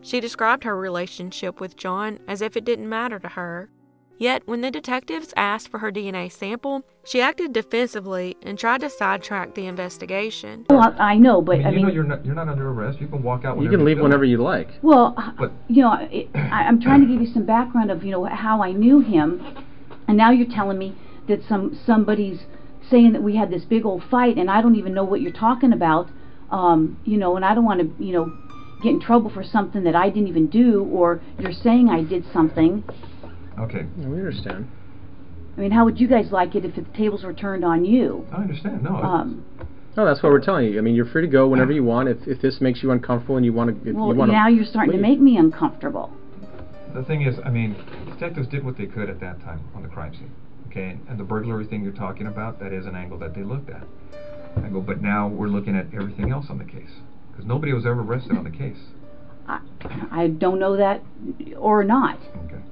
She 0.00 0.20
described 0.20 0.64
her 0.64 0.74
relationship 0.74 1.60
with 1.60 1.76
John 1.76 2.20
as 2.26 2.40
if 2.40 2.56
it 2.56 2.64
didn't 2.64 2.88
matter 2.88 3.18
to 3.18 3.28
her. 3.28 3.68
Yet, 4.18 4.42
when 4.46 4.62
the 4.62 4.70
detectives 4.72 5.32
asked 5.36 5.68
for 5.68 5.78
her 5.78 5.92
DNA 5.92 6.30
sample, 6.30 6.82
she 7.04 7.20
acted 7.20 7.52
defensively 7.52 8.36
and 8.42 8.58
tried 8.58 8.80
to 8.80 8.90
sidetrack 8.90 9.54
the 9.54 9.66
investigation. 9.66 10.66
Well, 10.68 10.92
I 10.98 11.16
know, 11.16 11.40
but 11.40 11.54
I 11.54 11.58
mean, 11.58 11.66
I 11.66 11.70
you 11.70 11.82
know 11.82 11.92
you're 11.92 12.02
not 12.02 12.26
you're 12.26 12.34
not 12.34 12.48
under 12.48 12.68
arrest. 12.68 13.00
You 13.00 13.06
can 13.06 13.22
walk 13.22 13.44
out. 13.44 13.62
You 13.62 13.70
can 13.70 13.84
leave 13.84 13.98
you 13.98 14.02
whenever 14.02 14.24
you 14.24 14.38
like. 14.38 14.70
Well, 14.82 15.14
but, 15.38 15.52
you 15.68 15.82
know, 15.82 15.94
it, 16.10 16.28
I, 16.34 16.64
I'm 16.64 16.80
trying 16.80 17.00
to 17.02 17.06
give 17.06 17.20
you 17.20 17.32
some 17.32 17.46
background 17.46 17.92
of 17.92 18.02
you 18.02 18.10
know 18.10 18.24
how 18.24 18.60
I 18.60 18.72
knew 18.72 18.98
him, 18.98 19.40
and 20.08 20.16
now 20.16 20.32
you're 20.32 20.52
telling 20.52 20.78
me 20.78 20.96
that 21.28 21.40
some 21.48 21.78
somebody's 21.86 22.40
saying 22.90 23.12
that 23.12 23.22
we 23.22 23.36
had 23.36 23.50
this 23.50 23.64
big 23.64 23.86
old 23.86 24.02
fight, 24.10 24.36
and 24.36 24.50
I 24.50 24.60
don't 24.60 24.74
even 24.74 24.94
know 24.94 25.04
what 25.04 25.20
you're 25.20 25.30
talking 25.30 25.72
about. 25.72 26.08
Um, 26.50 26.98
you 27.04 27.18
know, 27.18 27.36
and 27.36 27.44
I 27.44 27.54
don't 27.54 27.64
want 27.64 27.80
to 27.80 28.04
you 28.04 28.12
know 28.14 28.36
get 28.82 28.90
in 28.90 29.00
trouble 29.00 29.30
for 29.30 29.44
something 29.44 29.84
that 29.84 29.94
I 29.94 30.08
didn't 30.08 30.28
even 30.28 30.48
do, 30.48 30.82
or 30.84 31.20
you're 31.38 31.52
saying 31.52 31.88
I 31.88 32.02
did 32.02 32.24
something. 32.32 32.82
Okay. 33.60 33.86
Yeah, 33.98 34.08
we 34.08 34.18
understand. 34.18 34.68
I 35.56 35.60
mean, 35.60 35.70
how 35.72 35.84
would 35.84 35.98
you 35.98 36.06
guys 36.06 36.30
like 36.30 36.54
it 36.54 36.64
if 36.64 36.76
the 36.76 36.82
tables 36.96 37.24
were 37.24 37.32
turned 37.32 37.64
on 37.64 37.84
you? 37.84 38.26
I 38.32 38.42
understand. 38.42 38.82
No. 38.82 38.96
Um, 38.96 39.44
no, 39.96 40.04
that's 40.04 40.22
what 40.22 40.30
we're 40.30 40.40
telling 40.40 40.66
you. 40.66 40.78
I 40.78 40.80
mean, 40.80 40.94
you're 40.94 41.06
free 41.06 41.22
to 41.22 41.28
go 41.28 41.48
whenever 41.48 41.72
you 41.72 41.82
want. 41.82 42.08
If 42.08 42.18
if 42.28 42.40
this 42.40 42.60
makes 42.60 42.82
you 42.82 42.92
uncomfortable 42.92 43.36
and 43.36 43.44
you 43.44 43.52
want 43.52 43.84
to, 43.84 43.92
well, 43.92 44.08
you 44.10 44.14
want 44.14 44.30
now 44.30 44.46
you're 44.46 44.64
starting 44.64 44.92
leave. 44.92 45.02
to 45.02 45.08
make 45.08 45.20
me 45.20 45.36
uncomfortable. 45.36 46.12
The 46.94 47.02
thing 47.02 47.22
is, 47.22 47.34
I 47.44 47.50
mean, 47.50 47.76
detectives 48.06 48.46
did 48.46 48.64
what 48.64 48.78
they 48.78 48.86
could 48.86 49.10
at 49.10 49.18
that 49.20 49.40
time 49.40 49.60
on 49.74 49.82
the 49.82 49.88
crime 49.88 50.14
scene. 50.14 50.30
Okay, 50.68 50.98
and 51.08 51.18
the 51.18 51.24
burglary 51.24 51.66
thing 51.66 51.82
you're 51.82 51.92
talking 51.92 52.28
about, 52.28 52.60
that 52.60 52.72
is 52.72 52.86
an 52.86 52.94
angle 52.94 53.18
that 53.18 53.34
they 53.34 53.42
looked 53.42 53.70
at. 53.70 53.82
I 54.62 54.68
go, 54.68 54.80
but 54.80 55.02
now 55.02 55.26
we're 55.26 55.48
looking 55.48 55.76
at 55.76 55.86
everything 55.92 56.30
else 56.30 56.46
on 56.48 56.58
the 56.58 56.64
case 56.64 56.90
because 57.32 57.46
nobody 57.46 57.72
was 57.72 57.84
ever 57.84 58.02
arrested 58.02 58.36
on 58.36 58.44
the 58.44 58.50
case. 58.50 58.78
I, 59.48 59.60
I 60.12 60.26
don't 60.28 60.58
know 60.58 60.76
that 60.76 61.02
or 61.56 61.82
not. 61.82 62.18
Okay. 62.44 62.62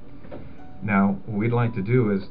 Now, 0.81 1.19
what 1.25 1.37
we'd 1.37 1.53
like 1.53 1.73
to 1.75 1.81
do 1.81 2.11
is, 2.11 2.23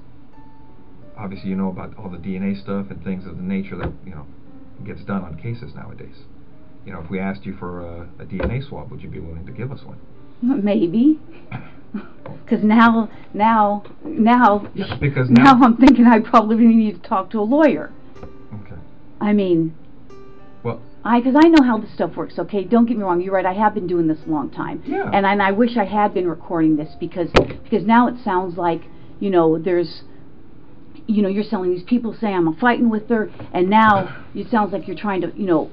obviously 1.16 1.50
you 1.50 1.56
know 1.56 1.68
about 1.68 1.96
all 1.98 2.10
the 2.10 2.18
DNA 2.18 2.60
stuff 2.60 2.86
and 2.90 3.02
things 3.02 3.26
of 3.26 3.36
the 3.36 3.42
nature 3.42 3.76
that, 3.76 3.92
you 4.04 4.12
know, 4.12 4.26
gets 4.84 5.02
done 5.04 5.22
on 5.22 5.36
cases 5.36 5.74
nowadays. 5.74 6.16
You 6.84 6.92
know, 6.92 7.00
if 7.00 7.10
we 7.10 7.18
asked 7.18 7.44
you 7.44 7.56
for 7.56 7.80
a, 7.80 8.08
a 8.20 8.26
DNA 8.26 8.66
swab, 8.66 8.90
would 8.90 9.02
you 9.02 9.08
be 9.08 9.18
willing 9.18 9.46
to 9.46 9.52
give 9.52 9.72
us 9.72 9.82
one? 9.82 9.98
Maybe. 10.42 11.18
Because 12.44 12.62
now, 12.62 13.08
now, 13.32 13.84
now, 14.04 14.68
yeah, 14.74 14.96
because 15.00 15.30
now, 15.30 15.54
now 15.54 15.64
I'm 15.64 15.76
thinking 15.76 16.06
I 16.06 16.20
probably 16.20 16.66
need 16.66 17.02
to 17.02 17.08
talk 17.08 17.30
to 17.30 17.40
a 17.40 17.42
lawyer. 17.42 17.92
Okay. 18.22 18.80
I 19.20 19.32
mean, 19.32 19.74
I 21.06 21.20
because 21.20 21.36
I 21.36 21.48
know 21.48 21.64
how 21.64 21.78
this 21.78 21.92
stuff 21.94 22.16
works. 22.16 22.38
Okay, 22.38 22.64
don't 22.64 22.86
get 22.86 22.96
me 22.96 23.04
wrong. 23.04 23.20
You're 23.20 23.34
right. 23.34 23.46
I 23.46 23.52
have 23.52 23.74
been 23.74 23.86
doing 23.86 24.08
this 24.08 24.18
a 24.26 24.30
long 24.30 24.50
time. 24.50 24.82
Yeah. 24.84 25.08
And 25.12 25.24
and 25.24 25.40
I 25.40 25.52
wish 25.52 25.76
I 25.76 25.84
had 25.84 26.12
been 26.12 26.28
recording 26.28 26.76
this 26.76 26.94
because 26.98 27.30
because 27.62 27.86
now 27.86 28.08
it 28.08 28.16
sounds 28.24 28.58
like 28.58 28.82
you 29.20 29.30
know 29.30 29.56
there's 29.56 30.02
you 31.06 31.22
know 31.22 31.28
you're 31.28 31.44
selling 31.44 31.70
these 31.70 31.84
people 31.84 32.16
say 32.20 32.32
I'm 32.32 32.52
fighting 32.56 32.90
with 32.90 33.08
her 33.08 33.30
and 33.54 33.70
now 33.70 34.24
it 34.34 34.50
sounds 34.50 34.72
like 34.72 34.88
you're 34.88 34.96
trying 34.96 35.20
to 35.20 35.32
you 35.36 35.46
know 35.46 35.70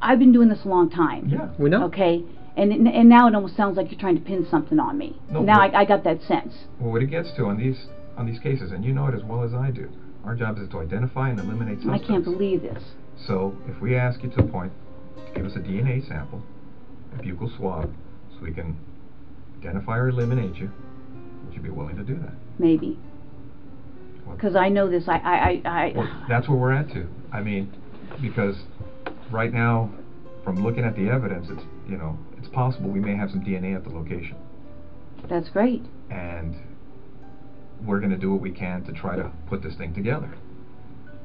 I've 0.00 0.20
been 0.20 0.32
doing 0.32 0.48
this 0.48 0.60
a 0.64 0.68
long 0.68 0.90
time. 0.90 1.28
Yeah. 1.28 1.50
We 1.58 1.68
know. 1.68 1.84
Okay. 1.86 2.22
And 2.56 2.72
and 2.72 3.08
now 3.08 3.26
it 3.26 3.34
almost 3.34 3.56
sounds 3.56 3.76
like 3.76 3.90
you're 3.90 4.00
trying 4.00 4.16
to 4.16 4.20
pin 4.20 4.46
something 4.48 4.78
on 4.78 4.96
me. 4.96 5.18
No, 5.30 5.40
now 5.40 5.60
I, 5.60 5.80
I 5.80 5.84
got 5.84 6.04
that 6.04 6.22
sense. 6.22 6.54
Well, 6.78 6.92
what 6.92 7.02
it 7.02 7.10
gets 7.10 7.32
to 7.36 7.46
on 7.46 7.56
these 7.56 7.86
on 8.16 8.26
these 8.26 8.38
cases, 8.38 8.70
and 8.72 8.84
you 8.84 8.92
know 8.92 9.06
it 9.06 9.14
as 9.14 9.24
well 9.24 9.42
as 9.42 9.54
I 9.54 9.70
do, 9.70 9.88
our 10.24 10.36
job 10.36 10.58
is 10.58 10.68
to 10.68 10.80
identify 10.80 11.30
and 11.30 11.40
eliminate 11.40 11.78
I 11.88 11.98
can't 11.98 12.24
believe 12.24 12.60
this. 12.60 12.82
So 13.26 13.56
if 13.68 13.80
we 13.80 13.96
ask 13.96 14.22
you 14.22 14.30
to 14.30 14.42
point 14.42 14.72
give 15.34 15.46
us 15.46 15.52
a 15.56 15.60
DNA 15.60 16.06
sample, 16.06 16.42
a 17.14 17.22
buccal 17.22 17.54
swab, 17.56 17.92
so 18.34 18.42
we 18.42 18.52
can 18.52 18.76
identify 19.58 19.96
or 19.96 20.08
eliminate 20.08 20.56
you, 20.56 20.70
would 21.44 21.54
you 21.54 21.62
be 21.62 21.70
willing 21.70 21.96
to 21.96 22.02
do 22.04 22.16
that? 22.18 22.32
Maybe. 22.58 22.98
Because 24.30 24.56
I 24.56 24.68
know 24.68 24.90
this. 24.90 25.04
I 25.08 25.16
I 25.16 25.62
I. 25.64 25.68
I 25.68 25.92
Well, 25.96 26.24
that's 26.28 26.48
where 26.48 26.58
we're 26.58 26.72
at 26.72 26.90
too. 26.92 27.08
I 27.32 27.40
mean, 27.40 27.72
because 28.20 28.56
right 29.30 29.52
now, 29.52 29.90
from 30.44 30.62
looking 30.62 30.84
at 30.84 30.96
the 30.96 31.08
evidence, 31.08 31.48
it's 31.50 31.62
you 31.88 31.96
know 31.96 32.18
it's 32.38 32.48
possible 32.48 32.90
we 32.90 33.00
may 33.00 33.16
have 33.16 33.30
some 33.30 33.40
DNA 33.40 33.76
at 33.76 33.84
the 33.84 33.90
location, 33.90 34.36
that's 35.28 35.48
great. 35.48 35.82
and 36.10 36.56
we're 37.84 37.98
going 37.98 38.10
to 38.12 38.16
do 38.16 38.30
what 38.30 38.40
we 38.40 38.50
can 38.50 38.84
to 38.84 38.92
try 38.92 39.16
to 39.16 39.30
put 39.48 39.62
this 39.62 39.74
thing 39.74 39.92
together. 39.92 40.32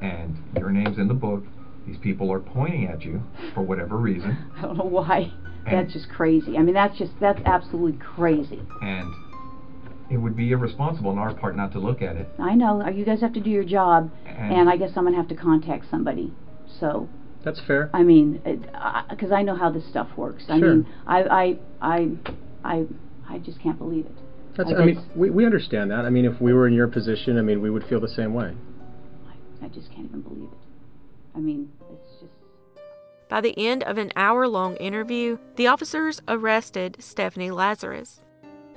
And 0.01 0.37
your 0.57 0.71
name's 0.71 0.97
in 0.97 1.07
the 1.07 1.13
book. 1.13 1.43
These 1.87 1.97
people 1.97 2.31
are 2.31 2.39
pointing 2.39 2.85
at 2.87 3.03
you 3.03 3.21
for 3.53 3.61
whatever 3.61 3.97
reason, 3.97 4.37
I 4.57 4.61
don't 4.61 4.77
know 4.77 4.83
why. 4.85 5.31
And- 5.65 5.77
That's 5.77 5.93
just 5.93 6.09
crazy. 6.09 6.57
I 6.57 6.61
mean, 6.61 6.75
that's 6.75 6.97
just 6.97 7.13
that's 7.19 7.41
absolutely 7.45 7.97
crazy. 7.99 8.61
and 8.81 9.13
it 10.09 10.15
would 10.17 10.37
be 10.37 10.51
irresponsible 10.51 11.09
on 11.11 11.17
our 11.17 11.33
part 11.33 11.57
not 11.57 11.73
to 11.73 11.79
look 11.79 12.01
at 12.01 12.15
it. 12.15 12.29
I 12.39 12.55
know. 12.55 12.81
uh, 12.81 12.89
You 12.89 13.03
guys 13.03 13.19
have 13.19 13.33
to 13.33 13.41
do 13.41 13.49
your 13.49 13.65
job, 13.65 14.09
And, 14.25 14.53
and 14.53 14.69
I 14.69 14.77
guess 14.77 14.91
I'm 14.95 15.03
gonna 15.03 15.17
have 15.17 15.27
to 15.29 15.35
contact 15.35 15.85
somebody. 15.91 16.31
So 16.79 17.09
That's 17.43 17.59
fair. 17.67 17.89
I 17.93 18.03
mean, 18.03 18.41
because 19.09 19.31
I 19.33 19.41
know 19.41 19.55
how 19.55 19.69
this 19.69 19.85
stuff 19.89 20.07
works. 20.15 20.45
Sure. 20.45 20.55
I 20.55 20.59
mean, 20.59 20.87
I 21.05 21.23
I 21.23 21.57
I 21.81 22.09
I 22.63 22.85
I 23.29 23.37
just 23.39 23.59
can't 23.61 23.77
believe 23.77 24.05
it. 24.05 24.15
That's. 24.55 24.69
I 24.71 24.75
I 24.81 24.85
mean, 24.85 25.01
we 25.15 25.29
we 25.29 25.45
understand 25.45 25.91
that. 25.91 26.05
I 26.05 26.09
mean, 26.09 26.23
if 26.25 26.39
we 26.39 26.53
were 26.53 26.67
in 26.67 26.73
your 26.73 26.87
position, 26.87 27.37
I 27.37 27.41
mean, 27.41 27.61
we 27.61 27.69
would 27.69 27.83
feel 27.87 27.99
the 27.99 28.07
same 28.07 28.33
way. 28.33 28.53
I, 29.61 29.65
I 29.65 29.67
just 29.69 29.91
can't 29.91 30.05
even 30.07 30.21
believe 30.21 30.49
it. 30.51 30.57
I 31.35 31.39
mean, 31.39 31.67
it's 31.67 31.71
just. 31.73 31.76
By 33.29 33.41
the 33.41 33.57
end 33.57 33.83
of 33.83 33.97
an 33.97 34.11
hour 34.15 34.47
long 34.47 34.75
interview, 34.77 35.37
the 35.55 35.67
officers 35.67 36.21
arrested 36.27 36.97
Stephanie 36.99 37.51
Lazarus. 37.51 38.21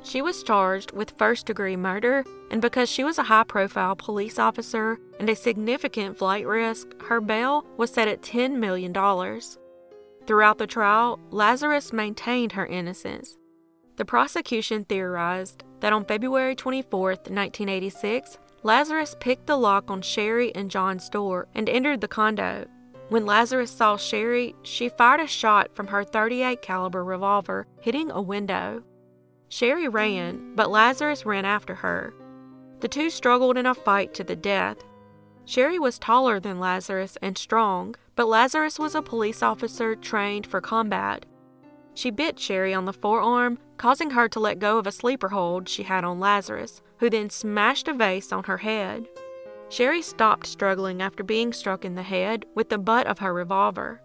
She 0.02 0.22
was 0.22 0.42
charged 0.42 0.92
with 0.92 1.16
first 1.18 1.46
degree 1.46 1.76
murder, 1.76 2.24
and 2.50 2.62
because 2.62 2.88
she 2.88 3.04
was 3.04 3.18
a 3.18 3.24
high 3.24 3.44
profile 3.44 3.94
police 3.94 4.38
officer 4.38 4.98
and 5.18 5.28
a 5.28 5.36
significant 5.36 6.18
flight 6.18 6.46
risk, 6.46 6.88
her 7.02 7.20
bail 7.20 7.64
was 7.76 7.92
set 7.92 8.08
at 8.08 8.22
$10 8.22 8.56
million. 8.56 8.92
Throughout 10.26 10.58
the 10.58 10.66
trial, 10.66 11.20
Lazarus 11.30 11.92
maintained 11.92 12.52
her 12.52 12.66
innocence. 12.66 13.36
The 13.96 14.04
prosecution 14.04 14.84
theorized 14.84 15.64
that 15.80 15.92
on 15.92 16.06
February 16.06 16.54
24, 16.54 17.08
1986, 17.10 18.38
Lazarus 18.62 19.16
picked 19.20 19.46
the 19.46 19.56
lock 19.56 19.90
on 19.90 20.02
Sherri 20.02 20.54
and 20.54 20.70
John's 20.70 21.08
door 21.08 21.48
and 21.54 21.68
entered 21.68 22.00
the 22.00 22.08
condo. 22.08 22.66
When 23.10 23.26
Lazarus 23.26 23.72
saw 23.72 23.96
Sherri, 23.96 24.54
she 24.62 24.88
fired 24.88 25.20
a 25.20 25.26
shot 25.26 25.74
from 25.74 25.88
her 25.88 26.04
38 26.04 26.62
caliber 26.62 27.02
revolver, 27.02 27.66
hitting 27.80 28.08
a 28.08 28.22
window. 28.22 28.84
Sherri 29.48 29.88
ran, 29.88 30.54
but 30.54 30.70
Lazarus 30.70 31.26
ran 31.26 31.44
after 31.44 31.74
her. 31.74 32.14
The 32.78 32.86
two 32.86 33.10
struggled 33.10 33.56
in 33.58 33.66
a 33.66 33.74
fight 33.74 34.14
to 34.14 34.22
the 34.22 34.36
death. 34.36 34.76
Sherri 35.44 35.76
was 35.80 35.98
taller 35.98 36.38
than 36.38 36.60
Lazarus 36.60 37.18
and 37.20 37.36
strong, 37.36 37.96
but 38.14 38.28
Lazarus 38.28 38.78
was 38.78 38.94
a 38.94 39.02
police 39.02 39.42
officer 39.42 39.96
trained 39.96 40.46
for 40.46 40.60
combat. 40.60 41.26
She 41.94 42.12
bit 42.12 42.38
Sherri 42.38 42.72
on 42.72 42.84
the 42.84 42.92
forearm, 42.92 43.58
causing 43.76 44.10
her 44.10 44.28
to 44.28 44.38
let 44.38 44.60
go 44.60 44.78
of 44.78 44.86
a 44.86 44.92
sleeper 44.92 45.30
hold 45.30 45.68
she 45.68 45.82
had 45.82 46.04
on 46.04 46.20
Lazarus, 46.20 46.80
who 46.98 47.10
then 47.10 47.28
smashed 47.28 47.88
a 47.88 47.92
vase 47.92 48.30
on 48.30 48.44
her 48.44 48.58
head. 48.58 49.08
Sherri 49.70 50.02
stopped 50.02 50.48
struggling 50.48 51.00
after 51.00 51.22
being 51.22 51.52
struck 51.52 51.84
in 51.84 51.94
the 51.94 52.02
head 52.02 52.44
with 52.56 52.70
the 52.70 52.78
butt 52.78 53.06
of 53.06 53.20
her 53.20 53.32
revolver. 53.32 54.02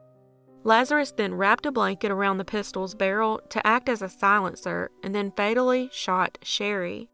Lazarus 0.63 1.11
then 1.11 1.33
wrapped 1.33 1.65
a 1.65 1.71
blanket 1.71 2.11
around 2.11 2.37
the 2.37 2.45
pistol's 2.45 2.93
barrel 2.93 3.41
to 3.49 3.65
act 3.65 3.89
as 3.89 4.03
a 4.03 4.09
silencer 4.09 4.91
and 5.03 5.13
then 5.13 5.31
fatally 5.35 5.89
shot 5.91 6.37
Sherri. 6.43 7.09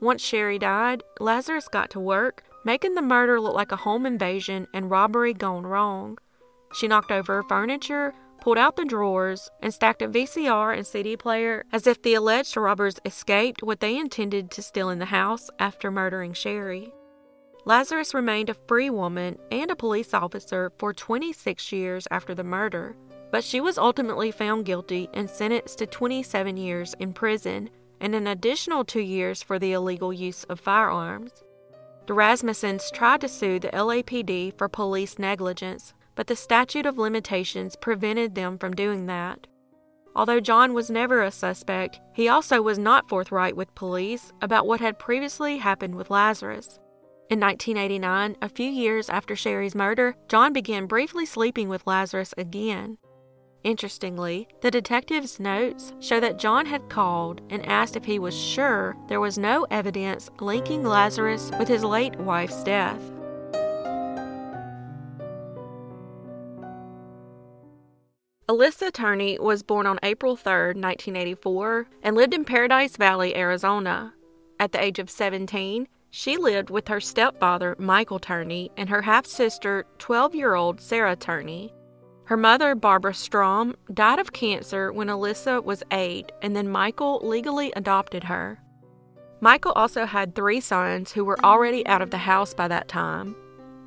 Once 0.00 0.20
Sherri 0.20 0.58
died, 0.58 1.04
Lazarus 1.20 1.68
got 1.68 1.90
to 1.90 2.00
work, 2.00 2.42
making 2.64 2.94
the 2.94 3.02
murder 3.02 3.40
look 3.40 3.54
like 3.54 3.70
a 3.70 3.76
home 3.76 4.04
invasion 4.04 4.66
and 4.74 4.90
robbery 4.90 5.32
gone 5.32 5.64
wrong. 5.64 6.18
She 6.72 6.88
knocked 6.88 7.12
over 7.12 7.44
furniture, 7.44 8.12
pulled 8.40 8.58
out 8.58 8.74
the 8.74 8.84
drawers, 8.84 9.48
and 9.62 9.72
stacked 9.72 10.02
a 10.02 10.08
VCR 10.08 10.76
and 10.76 10.84
CD 10.84 11.16
player 11.16 11.64
as 11.72 11.86
if 11.86 12.02
the 12.02 12.14
alleged 12.14 12.56
robbers 12.56 12.98
escaped 13.04 13.62
what 13.62 13.78
they 13.78 13.96
intended 13.96 14.50
to 14.50 14.62
steal 14.62 14.90
in 14.90 14.98
the 14.98 15.06
house 15.06 15.50
after 15.60 15.92
murdering 15.92 16.32
Sherri. 16.32 16.92
Lazarus 17.66 18.14
remained 18.14 18.48
a 18.48 18.54
free 18.68 18.90
woman 18.90 19.36
and 19.50 19.72
a 19.72 19.76
police 19.76 20.14
officer 20.14 20.70
for 20.78 20.92
26 20.92 21.72
years 21.72 22.06
after 22.12 22.32
the 22.32 22.44
murder, 22.44 22.94
but 23.32 23.42
she 23.42 23.60
was 23.60 23.76
ultimately 23.76 24.30
found 24.30 24.64
guilty 24.64 25.08
and 25.12 25.28
sentenced 25.28 25.78
to 25.78 25.86
27 25.86 26.56
years 26.56 26.94
in 27.00 27.12
prison 27.12 27.68
and 28.00 28.14
an 28.14 28.28
additional 28.28 28.84
two 28.84 29.00
years 29.00 29.42
for 29.42 29.58
the 29.58 29.72
illegal 29.72 30.12
use 30.12 30.44
of 30.44 30.60
firearms. 30.60 31.42
The 32.06 32.12
Rasmussens 32.12 32.88
tried 32.92 33.22
to 33.22 33.28
sue 33.28 33.58
the 33.58 33.70
LAPD 33.70 34.56
for 34.56 34.68
police 34.68 35.18
negligence, 35.18 35.92
but 36.14 36.28
the 36.28 36.36
statute 36.36 36.86
of 36.86 36.98
limitations 36.98 37.74
prevented 37.74 38.36
them 38.36 38.58
from 38.58 38.76
doing 38.76 39.06
that. 39.06 39.48
Although 40.14 40.38
John 40.38 40.72
was 40.72 40.88
never 40.88 41.20
a 41.20 41.32
suspect, 41.32 41.98
he 42.14 42.28
also 42.28 42.62
was 42.62 42.78
not 42.78 43.08
forthright 43.08 43.56
with 43.56 43.74
police 43.74 44.32
about 44.40 44.68
what 44.68 44.80
had 44.80 45.00
previously 45.00 45.58
happened 45.58 45.96
with 45.96 46.10
Lazarus. 46.10 46.78
In 47.28 47.40
1989, 47.40 48.36
a 48.40 48.48
few 48.48 48.70
years 48.70 49.10
after 49.10 49.34
Sherri's 49.34 49.74
murder, 49.74 50.14
John 50.28 50.52
began 50.52 50.86
briefly 50.86 51.26
sleeping 51.26 51.68
with 51.68 51.84
Lazarus 51.84 52.32
again. 52.38 52.98
Interestingly, 53.64 54.46
the 54.60 54.70
detective's 54.70 55.40
notes 55.40 55.92
show 55.98 56.20
that 56.20 56.38
John 56.38 56.66
had 56.66 56.88
called 56.88 57.40
and 57.50 57.66
asked 57.66 57.96
if 57.96 58.04
he 58.04 58.20
was 58.20 58.38
sure 58.38 58.96
there 59.08 59.18
was 59.18 59.38
no 59.38 59.66
evidence 59.72 60.30
linking 60.38 60.84
Lazarus 60.84 61.50
with 61.58 61.66
his 61.66 61.82
late 61.82 62.14
wife's 62.14 62.62
death. 62.62 63.00
Alissa 68.48 68.92
Turney 68.92 69.36
was 69.40 69.64
born 69.64 69.86
on 69.86 69.98
April 70.04 70.36
3, 70.36 70.52
1984, 70.52 71.88
and 72.04 72.14
lived 72.14 72.34
in 72.34 72.44
Paradise 72.44 72.96
Valley, 72.96 73.34
Arizona. 73.34 74.14
At 74.60 74.70
the 74.70 74.80
age 74.80 75.00
of 75.00 75.10
17, 75.10 75.88
she 76.18 76.38
lived 76.38 76.70
with 76.70 76.88
her 76.88 76.98
stepfather, 76.98 77.76
Michael 77.78 78.18
Turney, 78.18 78.70
and 78.78 78.88
her 78.88 79.02
half 79.02 79.26
sister, 79.26 79.84
12 79.98 80.34
year 80.34 80.54
old 80.54 80.80
Sarah 80.80 81.14
Turney. 81.14 81.74
Her 82.24 82.38
mother, 82.38 82.74
Barbara 82.74 83.12
Strom, 83.12 83.76
died 83.92 84.18
of 84.18 84.32
cancer 84.32 84.90
when 84.90 85.08
Alissa 85.08 85.62
was 85.62 85.82
eight, 85.90 86.32
and 86.40 86.56
then 86.56 86.70
Michael 86.70 87.20
legally 87.22 87.70
adopted 87.76 88.24
her. 88.24 88.58
Michael 89.42 89.72
also 89.72 90.06
had 90.06 90.34
three 90.34 90.58
sons 90.58 91.12
who 91.12 91.22
were 91.22 91.38
already 91.44 91.86
out 91.86 92.00
of 92.00 92.10
the 92.10 92.16
house 92.16 92.54
by 92.54 92.66
that 92.66 92.88
time. 92.88 93.36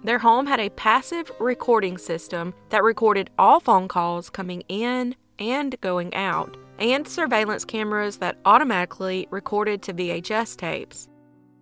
Their 0.04 0.20
home 0.20 0.46
had 0.46 0.60
a 0.60 0.70
passive 0.70 1.32
recording 1.40 1.98
system 1.98 2.54
that 2.70 2.84
recorded 2.84 3.32
all 3.40 3.60
phone 3.60 3.88
calls 3.88 4.30
coming 4.30 4.62
in 4.70 5.16
and 5.40 5.82
going 5.82 6.14
out, 6.14 6.56
and 6.78 7.08
surveillance 7.08 7.66
cameras 7.66 8.18
that 8.18 8.38
automatically 8.46 9.28
recorded 9.32 9.82
to 9.82 9.96
VHS 9.96 10.56
tapes. 10.58 11.10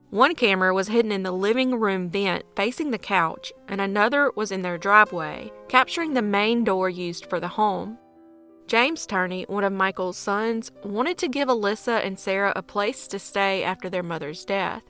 One 0.10 0.36
camera 0.36 0.74
was 0.74 0.88
hidden 0.88 1.12
in 1.12 1.24
the 1.24 1.34
living 1.34 1.80
room 1.80 2.10
vent 2.10 2.46
facing 2.56 2.92
the 2.92 2.98
couch, 2.98 3.52
and 3.68 3.82
another 3.82 4.32
was 4.36 4.54
in 4.54 4.62
their 4.62 4.78
driveway, 4.78 5.52
capturing 5.68 6.14
the 6.14 6.22
main 6.22 6.64
door 6.64 6.90
used 6.90 7.26
for 7.30 7.42
the 7.42 7.50
home. 7.50 7.98
James 8.68 9.06
Turney, 9.06 9.44
one 9.50 9.66
of 9.66 9.74
Michael's 9.74 10.18
sons, 10.18 10.72
wanted 10.84 11.18
to 11.18 11.28
give 11.28 11.50
Alissa 11.50 12.06
and 12.06 12.18
Sarah 12.18 12.54
a 12.56 12.64
place 12.64 13.08
to 13.08 13.20
stay 13.20 13.64
after 13.64 13.90
their 13.90 14.04
mother's 14.04 14.46
death. 14.46 14.84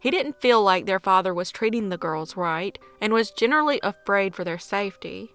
He 0.00 0.10
didn't 0.10 0.40
feel 0.40 0.62
like 0.62 0.86
their 0.86 1.00
father 1.00 1.32
was 1.32 1.50
treating 1.50 1.88
the 1.88 1.98
girls 1.98 2.36
right 2.36 2.76
and 3.00 3.12
was 3.12 3.30
generally 3.32 3.78
afraid 3.82 4.34
for 4.34 4.44
their 4.44 4.58
safety. 4.58 5.30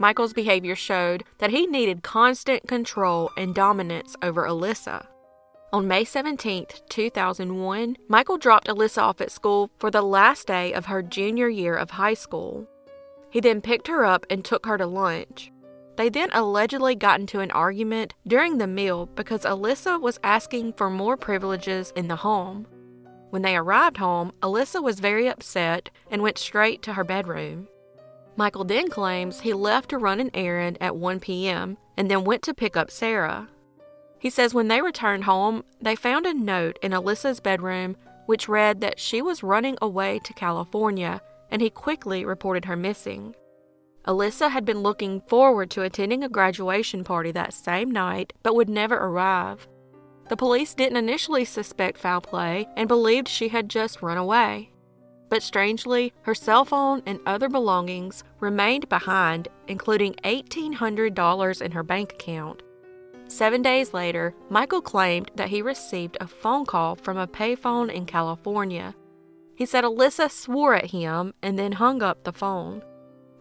Michael's 0.00 0.32
behavior 0.32 0.76
showed 0.76 1.24
that 1.38 1.50
he 1.50 1.66
needed 1.66 2.02
constant 2.02 2.66
control 2.68 3.30
and 3.36 3.54
dominance 3.54 4.16
over 4.22 4.44
Alissa. 4.44 5.06
On 5.70 5.86
May 5.86 6.04
17, 6.04 6.66
2001, 6.88 7.96
Michael 8.08 8.38
dropped 8.38 8.68
Alissa 8.68 9.02
off 9.02 9.20
at 9.20 9.30
school 9.30 9.70
for 9.78 9.90
the 9.90 10.00
last 10.00 10.46
day 10.46 10.72
of 10.72 10.86
her 10.86 11.02
junior 11.02 11.48
year 11.50 11.76
of 11.76 11.90
high 11.90 12.14
school. 12.14 12.66
He 13.28 13.40
then 13.40 13.60
picked 13.60 13.86
her 13.88 14.02
up 14.02 14.24
and 14.30 14.42
took 14.42 14.64
her 14.64 14.78
to 14.78 14.86
lunch. 14.86 15.52
They 15.96 16.08
then 16.08 16.30
allegedly 16.32 16.94
got 16.94 17.20
into 17.20 17.40
an 17.40 17.50
argument 17.50 18.14
during 18.26 18.56
the 18.56 18.66
meal 18.66 19.10
because 19.14 19.42
Alissa 19.42 20.00
was 20.00 20.18
asking 20.24 20.72
for 20.72 20.88
more 20.88 21.18
privileges 21.18 21.92
in 21.94 22.08
the 22.08 22.16
home. 22.16 22.66
When 23.28 23.42
they 23.42 23.54
arrived 23.54 23.98
home, 23.98 24.32
Alissa 24.40 24.82
was 24.82 25.00
very 25.00 25.28
upset 25.28 25.90
and 26.10 26.22
went 26.22 26.38
straight 26.38 26.80
to 26.84 26.94
her 26.94 27.04
bedroom. 27.04 27.68
Michael 28.36 28.64
then 28.64 28.88
claims 28.88 29.40
he 29.40 29.52
left 29.52 29.90
to 29.90 29.98
run 29.98 30.18
an 30.18 30.30
errand 30.32 30.78
at 30.80 30.96
1 30.96 31.20
p.m. 31.20 31.76
and 31.98 32.10
then 32.10 32.24
went 32.24 32.40
to 32.44 32.54
pick 32.54 32.74
up 32.74 32.90
Sarah. 32.90 33.48
He 34.18 34.30
says 34.30 34.54
when 34.54 34.68
they 34.68 34.82
returned 34.82 35.24
home, 35.24 35.64
they 35.80 35.94
found 35.94 36.26
a 36.26 36.34
note 36.34 36.78
in 36.82 36.92
Alissa's 36.92 37.40
bedroom 37.40 37.96
which 38.26 38.48
read 38.48 38.80
that 38.80 39.00
she 39.00 39.22
was 39.22 39.42
running 39.42 39.78
away 39.80 40.20
to 40.24 40.34
California 40.34 41.20
and 41.50 41.62
he 41.62 41.70
quickly 41.70 42.24
reported 42.24 42.66
her 42.66 42.76
missing. 42.76 43.34
Alissa 44.06 44.50
had 44.50 44.64
been 44.64 44.80
looking 44.80 45.20
forward 45.22 45.70
to 45.70 45.82
attending 45.82 46.22
a 46.22 46.28
graduation 46.28 47.04
party 47.04 47.30
that 47.32 47.54
same 47.54 47.90
night 47.90 48.32
but 48.42 48.54
would 48.54 48.68
never 48.68 48.96
arrive. 48.96 49.66
The 50.28 50.36
police 50.36 50.74
didn't 50.74 50.98
initially 50.98 51.44
suspect 51.44 51.98
foul 51.98 52.20
play 52.20 52.68
and 52.76 52.86
believed 52.86 53.28
she 53.28 53.48
had 53.48 53.68
just 53.68 54.02
run 54.02 54.18
away. 54.18 54.70
But 55.30 55.42
strangely, 55.42 56.12
her 56.22 56.34
cell 56.34 56.64
phone 56.64 57.02
and 57.06 57.20
other 57.26 57.48
belongings 57.48 58.24
remained 58.40 58.88
behind, 58.88 59.48
including 59.68 60.14
$1,800 60.24 61.62
in 61.62 61.72
her 61.72 61.82
bank 61.82 62.12
account. 62.12 62.62
Seven 63.28 63.60
days 63.60 63.92
later, 63.92 64.34
Michael 64.48 64.80
claimed 64.80 65.30
that 65.36 65.50
he 65.50 65.60
received 65.60 66.16
a 66.18 66.26
phone 66.26 66.64
call 66.64 66.96
from 66.96 67.18
a 67.18 67.26
payphone 67.26 67.92
in 67.92 68.06
California. 68.06 68.94
He 69.54 69.66
said 69.66 69.84
Alissa 69.84 70.30
swore 70.30 70.74
at 70.74 70.90
him 70.90 71.34
and 71.42 71.58
then 71.58 71.72
hung 71.72 72.02
up 72.02 72.24
the 72.24 72.32
phone. 72.32 72.82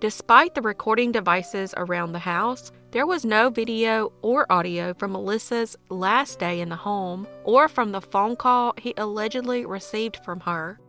Despite 0.01 0.55
the 0.55 0.61
recording 0.61 1.11
devices 1.13 1.73
around 1.77 2.11
the 2.11 2.19
house, 2.19 2.71
there 2.91 3.07
was 3.07 3.23
no 3.23 3.49
video 3.49 4.11
or 4.21 4.45
audio 4.51 4.93
from 4.93 5.15
Alissa's 5.15 5.77
last 5.89 6.37
day 6.37 6.59
in 6.59 6.69
the 6.69 6.75
home 6.75 7.25
or 7.45 7.67
from 7.69 7.91
the 7.91 8.01
phone 8.01 8.35
call 8.35 8.73
he 8.77 8.93
allegedly 8.97 9.65
received 9.65 10.17
from 10.25 10.41
her. 10.41 10.79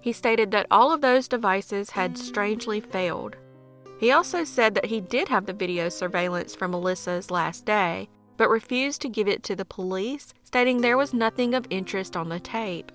He 0.00 0.12
stated 0.12 0.50
that 0.50 0.66
all 0.70 0.92
of 0.92 1.02
those 1.02 1.28
devices 1.28 1.90
had 1.90 2.18
strangely 2.18 2.80
failed. 2.80 3.36
He 4.00 4.10
also 4.10 4.44
said 4.44 4.74
that 4.74 4.86
he 4.86 5.00
did 5.00 5.28
have 5.28 5.46
the 5.46 5.52
video 5.52 5.88
surveillance 5.88 6.54
from 6.54 6.72
Alissa's 6.72 7.30
last 7.30 7.64
day, 7.64 8.08
but 8.40 8.48
refused 8.48 9.02
to 9.02 9.08
give 9.10 9.28
it 9.28 9.42
to 9.42 9.54
the 9.54 9.66
police, 9.66 10.32
stating 10.44 10.80
there 10.80 10.96
was 10.96 11.12
nothing 11.12 11.52
of 11.52 11.66
interest 11.68 12.16
on 12.16 12.30
the 12.30 12.40
tape. 12.40 12.90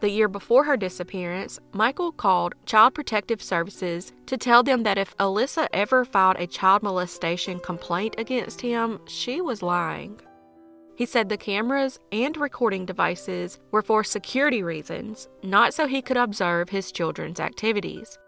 The 0.00 0.08
year 0.08 0.28
before 0.28 0.64
her 0.64 0.78
disappearance, 0.78 1.60
Michael 1.74 2.10
called 2.10 2.54
Child 2.64 2.94
Protective 2.94 3.42
Services 3.42 4.14
to 4.24 4.38
tell 4.38 4.62
them 4.62 4.82
that 4.84 4.96
if 4.96 5.14
Alissa 5.18 5.68
ever 5.74 6.06
filed 6.06 6.36
a 6.38 6.46
child 6.46 6.82
molestation 6.82 7.60
complaint 7.60 8.14
against 8.16 8.62
him, 8.62 8.98
she 9.06 9.42
was 9.42 9.62
lying. 9.62 10.18
He 10.96 11.04
said 11.04 11.28
the 11.28 11.36
cameras 11.36 11.98
and 12.10 12.34
recording 12.38 12.86
devices 12.86 13.58
were 13.72 13.82
for 13.82 14.02
security 14.02 14.62
reasons, 14.62 15.28
not 15.42 15.74
so 15.74 15.86
he 15.86 16.00
could 16.00 16.16
observe 16.16 16.70
his 16.70 16.92
children's 16.92 17.40
activities. 17.40 18.18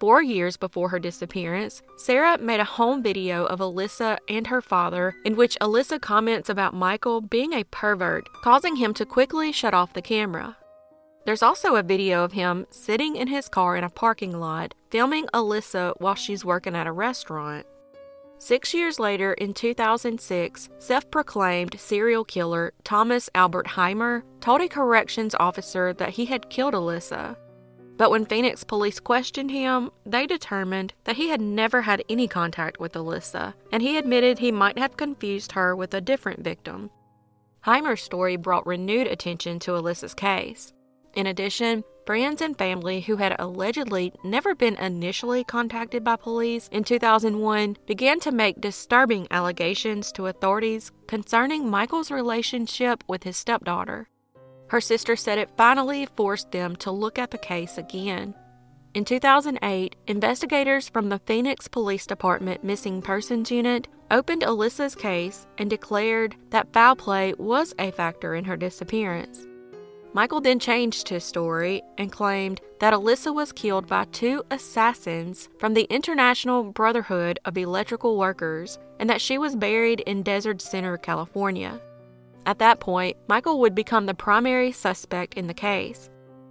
Four 0.00 0.22
years 0.22 0.56
before 0.56 0.88
her 0.88 0.98
disappearance, 0.98 1.82
Sarah 1.98 2.38
made 2.38 2.58
a 2.58 2.64
home 2.64 3.02
video 3.02 3.44
of 3.44 3.58
Alissa 3.58 4.16
and 4.30 4.46
her 4.46 4.62
father 4.62 5.14
in 5.26 5.36
which 5.36 5.58
Alissa 5.60 6.00
comments 6.00 6.48
about 6.48 6.72
Michael 6.72 7.20
being 7.20 7.52
a 7.52 7.64
pervert, 7.64 8.26
causing 8.42 8.76
him 8.76 8.94
to 8.94 9.04
quickly 9.04 9.52
shut 9.52 9.74
off 9.74 9.92
the 9.92 10.00
camera. 10.00 10.56
There's 11.26 11.42
also 11.42 11.76
a 11.76 11.82
video 11.82 12.24
of 12.24 12.32
him 12.32 12.64
sitting 12.70 13.16
in 13.16 13.28
his 13.28 13.46
car 13.50 13.76
in 13.76 13.84
a 13.84 13.90
parking 13.90 14.40
lot, 14.40 14.74
filming 14.90 15.26
Alissa 15.34 15.92
while 15.98 16.14
she's 16.14 16.46
working 16.46 16.74
at 16.74 16.86
a 16.86 16.92
restaurant. 16.92 17.66
Six 18.38 18.72
years 18.72 18.98
later, 18.98 19.34
in 19.34 19.52
2006, 19.52 20.70
self 20.78 21.10
proclaimed 21.10 21.78
serial 21.78 22.24
killer 22.24 22.72
Thomas 22.84 23.28
Albert 23.34 23.66
Heimer 23.66 24.22
told 24.40 24.62
a 24.62 24.68
corrections 24.68 25.34
officer 25.38 25.92
that 25.92 26.08
he 26.08 26.24
had 26.24 26.48
killed 26.48 26.72
Alissa. 26.72 27.36
But 28.00 28.10
when 28.10 28.24
Phoenix 28.24 28.64
police 28.64 28.98
questioned 28.98 29.50
him, 29.50 29.90
they 30.06 30.26
determined 30.26 30.94
that 31.04 31.16
he 31.16 31.28
had 31.28 31.42
never 31.42 31.82
had 31.82 32.02
any 32.08 32.26
contact 32.26 32.80
with 32.80 32.94
Alissa, 32.94 33.52
and 33.70 33.82
he 33.82 33.98
admitted 33.98 34.38
he 34.38 34.50
might 34.50 34.78
have 34.78 34.96
confused 34.96 35.52
her 35.52 35.76
with 35.76 35.92
a 35.92 36.00
different 36.00 36.42
victim. 36.42 36.88
Heimer's 37.66 38.00
story 38.00 38.36
brought 38.36 38.66
renewed 38.66 39.06
attention 39.06 39.58
to 39.58 39.72
Alissa's 39.72 40.14
case. 40.14 40.72
In 41.12 41.26
addition, 41.26 41.84
friends 42.06 42.40
and 42.40 42.56
family 42.56 43.02
who 43.02 43.16
had 43.16 43.36
allegedly 43.38 44.14
never 44.24 44.54
been 44.54 44.76
initially 44.76 45.44
contacted 45.44 46.02
by 46.02 46.16
police 46.16 46.68
in 46.72 46.84
2001 46.84 47.76
began 47.86 48.18
to 48.20 48.32
make 48.32 48.62
disturbing 48.62 49.28
allegations 49.30 50.10
to 50.12 50.28
authorities 50.28 50.90
concerning 51.06 51.68
Michael's 51.68 52.10
relationship 52.10 53.04
with 53.06 53.24
his 53.24 53.36
stepdaughter. 53.36 54.08
Her 54.70 54.80
sister 54.80 55.16
said 55.16 55.38
it 55.38 55.50
finally 55.56 56.06
forced 56.16 56.52
them 56.52 56.76
to 56.76 56.92
look 56.92 57.18
at 57.18 57.32
the 57.32 57.38
case 57.38 57.76
again. 57.76 58.34
In 58.94 59.04
2008, 59.04 59.96
investigators 60.06 60.88
from 60.88 61.08
the 61.08 61.18
Phoenix 61.26 61.66
Police 61.66 62.06
Department 62.06 62.62
Missing 62.62 63.02
Persons 63.02 63.50
Unit 63.50 63.88
opened 64.12 64.42
Alissa's 64.42 64.94
case 64.94 65.48
and 65.58 65.68
declared 65.68 66.36
that 66.50 66.72
foul 66.72 66.94
play 66.94 67.34
was 67.36 67.74
a 67.80 67.90
factor 67.90 68.36
in 68.36 68.44
her 68.44 68.56
disappearance. 68.56 69.44
Michael 70.12 70.40
then 70.40 70.60
changed 70.60 71.08
his 71.08 71.24
story 71.24 71.82
and 71.98 72.12
claimed 72.12 72.60
that 72.78 72.94
Alissa 72.94 73.34
was 73.34 73.50
killed 73.50 73.88
by 73.88 74.04
two 74.06 74.44
assassins 74.52 75.48
from 75.58 75.74
the 75.74 75.88
International 75.90 76.62
Brotherhood 76.62 77.40
of 77.44 77.58
Electrical 77.58 78.16
Workers 78.16 78.78
and 79.00 79.10
that 79.10 79.20
she 79.20 79.36
was 79.36 79.56
buried 79.56 79.98
in 80.00 80.22
Desert 80.22 80.60
Center, 80.60 80.96
California. 80.96 81.80
At 82.46 82.58
that 82.58 82.80
point, 82.80 83.16
Michael 83.28 83.60
would 83.60 83.74
become 83.74 84.06
the 84.06 84.14
primary 84.14 84.72
suspect 84.72 85.34
in 85.34 85.46
the 85.46 85.54
case. 85.54 86.10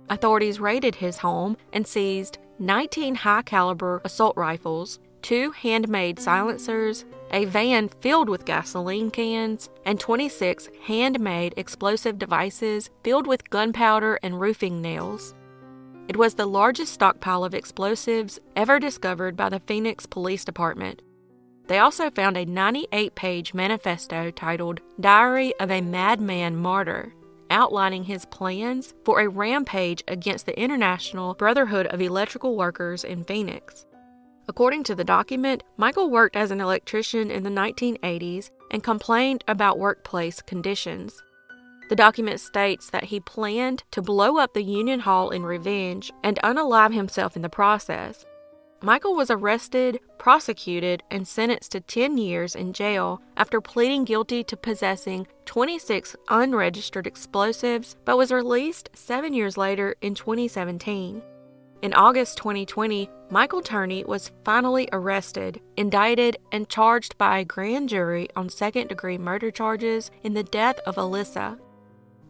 Authorities 0.09 0.59
raided 0.59 0.95
his 0.95 1.17
home 1.17 1.57
and 1.73 1.85
seized 1.85 2.37
19 2.59 3.15
high 3.15 3.41
caliber 3.43 4.01
assault 4.03 4.35
rifles, 4.35 4.99
two 5.21 5.51
handmade 5.51 6.19
silencers, 6.19 7.05
a 7.31 7.45
van 7.45 7.89
filled 8.01 8.29
with 8.29 8.45
gasoline 8.45 9.11
cans, 9.11 9.69
and 9.85 9.99
26 9.99 10.69
handmade 10.83 11.53
explosive 11.57 12.17
devices 12.17 12.89
filled 13.03 13.27
with 13.27 13.49
gunpowder 13.49 14.19
and 14.23 14.39
roofing 14.39 14.81
nails. 14.81 15.35
It 16.07 16.17
was 16.17 16.33
the 16.33 16.47
largest 16.47 16.93
stockpile 16.93 17.43
of 17.43 17.53
explosives 17.53 18.39
ever 18.55 18.79
discovered 18.79 19.37
by 19.37 19.49
the 19.49 19.59
Phoenix 19.59 20.05
Police 20.05 20.43
Department. 20.43 21.01
They 21.69 21.77
also 21.77 22.09
found 22.09 22.35
a 22.35 22.45
98 22.45 23.13
page 23.13 23.53
manifesto 23.53 24.31
titled 24.31 24.81
Diary 24.99 25.53
of 25.59 25.69
a 25.69 25.81
Madman 25.81 26.55
Martyr, 26.55 27.13
outlining 27.51 28.05
his 28.05 28.25
plans 28.25 28.95
for 29.05 29.21
a 29.21 29.29
rampage 29.29 30.03
against 30.07 30.47
the 30.47 30.59
International 30.59 31.35
Brotherhood 31.35 31.85
of 31.85 32.01
Electrical 32.01 32.57
Workers 32.57 33.03
in 33.03 33.23
Phoenix. 33.23 33.85
According 34.47 34.81
to 34.85 34.95
the 34.95 35.03
document, 35.03 35.61
Michael 35.77 36.09
worked 36.09 36.35
as 36.35 36.49
an 36.49 36.59
electrician 36.59 37.29
in 37.29 37.43
the 37.43 37.51
1980s 37.51 38.49
and 38.71 38.83
complained 38.83 39.43
about 39.47 39.77
workplace 39.77 40.41
conditions. 40.41 41.21
The 41.89 41.95
document 41.95 42.39
states 42.39 42.89
that 42.89 43.03
he 43.03 43.19
planned 43.19 43.83
to 43.91 44.01
blow 44.01 44.39
up 44.39 44.55
the 44.55 44.63
Union 44.63 45.01
Hall 45.01 45.29
in 45.29 45.43
revenge 45.43 46.11
and 46.23 46.39
unalive 46.43 46.95
himself 46.95 47.35
in 47.35 47.43
the 47.43 47.49
process. 47.49 48.25
Michael 48.81 49.13
was 49.13 49.29
arrested, 49.29 49.99
prosecuted, 50.17 51.03
and 51.11 51.27
sentenced 51.27 51.73
to 51.73 51.81
10 51.81 52.17
years 52.17 52.55
in 52.55 52.71
jail 52.71 53.21
after 53.35 53.59
pleading 53.59 54.05
guilty 54.05 54.41
to 54.45 54.55
possessing 54.55 55.27
26 55.45 56.15
unregistered 56.29 57.05
explosives, 57.05 57.97
but 58.05 58.17
was 58.17 58.31
released 58.31 58.89
seven 58.93 59.33
years 59.33 59.57
later 59.57 59.95
in 60.01 60.15
2017. 60.15 61.21
In 61.81 61.93
August 61.93 62.37
2020, 62.37 63.09
Michael 63.29 63.61
Turney 63.61 64.05
was 64.05 64.31
finally 64.45 64.87
arrested, 64.93 65.59
indicted, 65.75 66.37
and 66.53 66.69
charged 66.69 67.17
by 67.17 67.39
a 67.39 67.45
grand 67.45 67.89
jury 67.89 68.29
on 68.37 68.47
second 68.47 68.87
degree 68.87 69.17
murder 69.17 69.51
charges 69.51 70.09
in 70.23 70.33
the 70.33 70.43
death 70.43 70.79
of 70.85 70.95
Alissa. 70.95 71.59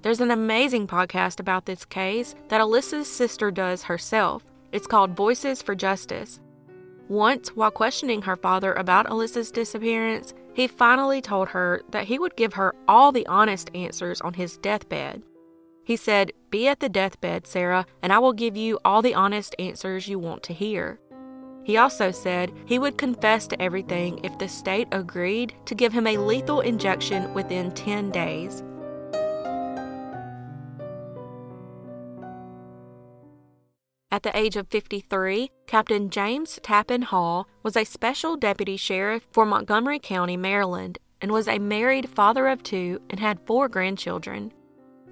There's 0.02 0.22
an 0.22 0.32
amazing 0.32 0.88
podcast 0.88 1.40
about 1.40 1.66
this 1.66 1.86
case 1.86 2.34
that 2.48 2.62
Alissa's 2.62 3.08
sister 3.12 3.52
does 3.52 3.84
herself. 3.84 4.44
It's 4.72 4.88
called 4.88 5.16
Voices 5.16 5.62
for 5.62 5.76
Justice. 5.76 6.40
Once, 7.08 7.56
while 7.56 7.72
questioning 7.72 8.22
her 8.22 8.36
father 8.36 8.74
about 8.74 9.08
Alissa's 9.08 9.52
disappearance, 9.52 10.34
he 10.54 10.68
finally 10.68 11.22
told 11.22 11.50
her 11.50 11.82
that 11.90 12.06
he 12.06 12.20
would 12.20 12.36
give 12.36 12.54
her 12.54 12.76
all 12.88 13.12
the 13.12 13.26
honest 13.26 13.72
answers 13.74 14.22
on 14.22 14.34
his 14.36 14.58
deathbed. 14.58 15.24
He 15.84 15.96
said, 15.96 16.34
Be 16.52 16.68
at 16.68 16.82
the 16.82 16.90
deathbed, 16.90 17.48
Sarah, 17.48 17.88
and 18.04 18.14
I 18.14 18.20
will 18.20 18.34
give 18.34 18.56
you 18.56 18.78
all 18.86 19.02
the 19.02 19.16
honest 19.16 19.56
answers 19.58 20.08
you 20.08 20.20
want 20.20 20.44
to 20.44 20.54
hear. 20.54 21.00
He 21.64 21.78
also 21.78 22.12
said 22.12 22.52
he 22.66 22.78
would 22.78 22.98
confess 22.98 23.48
to 23.48 23.62
everything 23.62 24.20
if 24.24 24.38
the 24.38 24.48
state 24.48 24.88
agreed 24.92 25.54
to 25.66 25.76
give 25.76 25.92
him 25.92 26.06
a 26.06 26.18
lethal 26.18 26.62
injection 26.62 27.34
within 27.34 27.72
10 27.72 28.12
days. 28.12 28.64
At 34.12 34.24
the 34.24 34.36
age 34.36 34.56
of 34.56 34.68
53, 34.70 35.52
Captain 35.68 36.10
James 36.10 36.60
Tappen 36.64 37.04
Hall 37.04 37.48
was 37.62 37.78
a 37.78 37.84
special 37.84 38.36
deputy 38.36 38.76
sheriff 38.76 39.28
for 39.32 39.46
Montgomery 39.46 40.00
County, 40.00 40.36
Maryland, 40.36 40.98
and 41.22 41.32
was 41.32 41.48
a 41.48 41.60
married 41.60 42.10
father 42.10 42.48
of 42.48 42.64
two 42.64 43.00
and 43.12 43.20
had 43.20 43.46
four 43.46 43.70
grandchildren. 43.70 44.52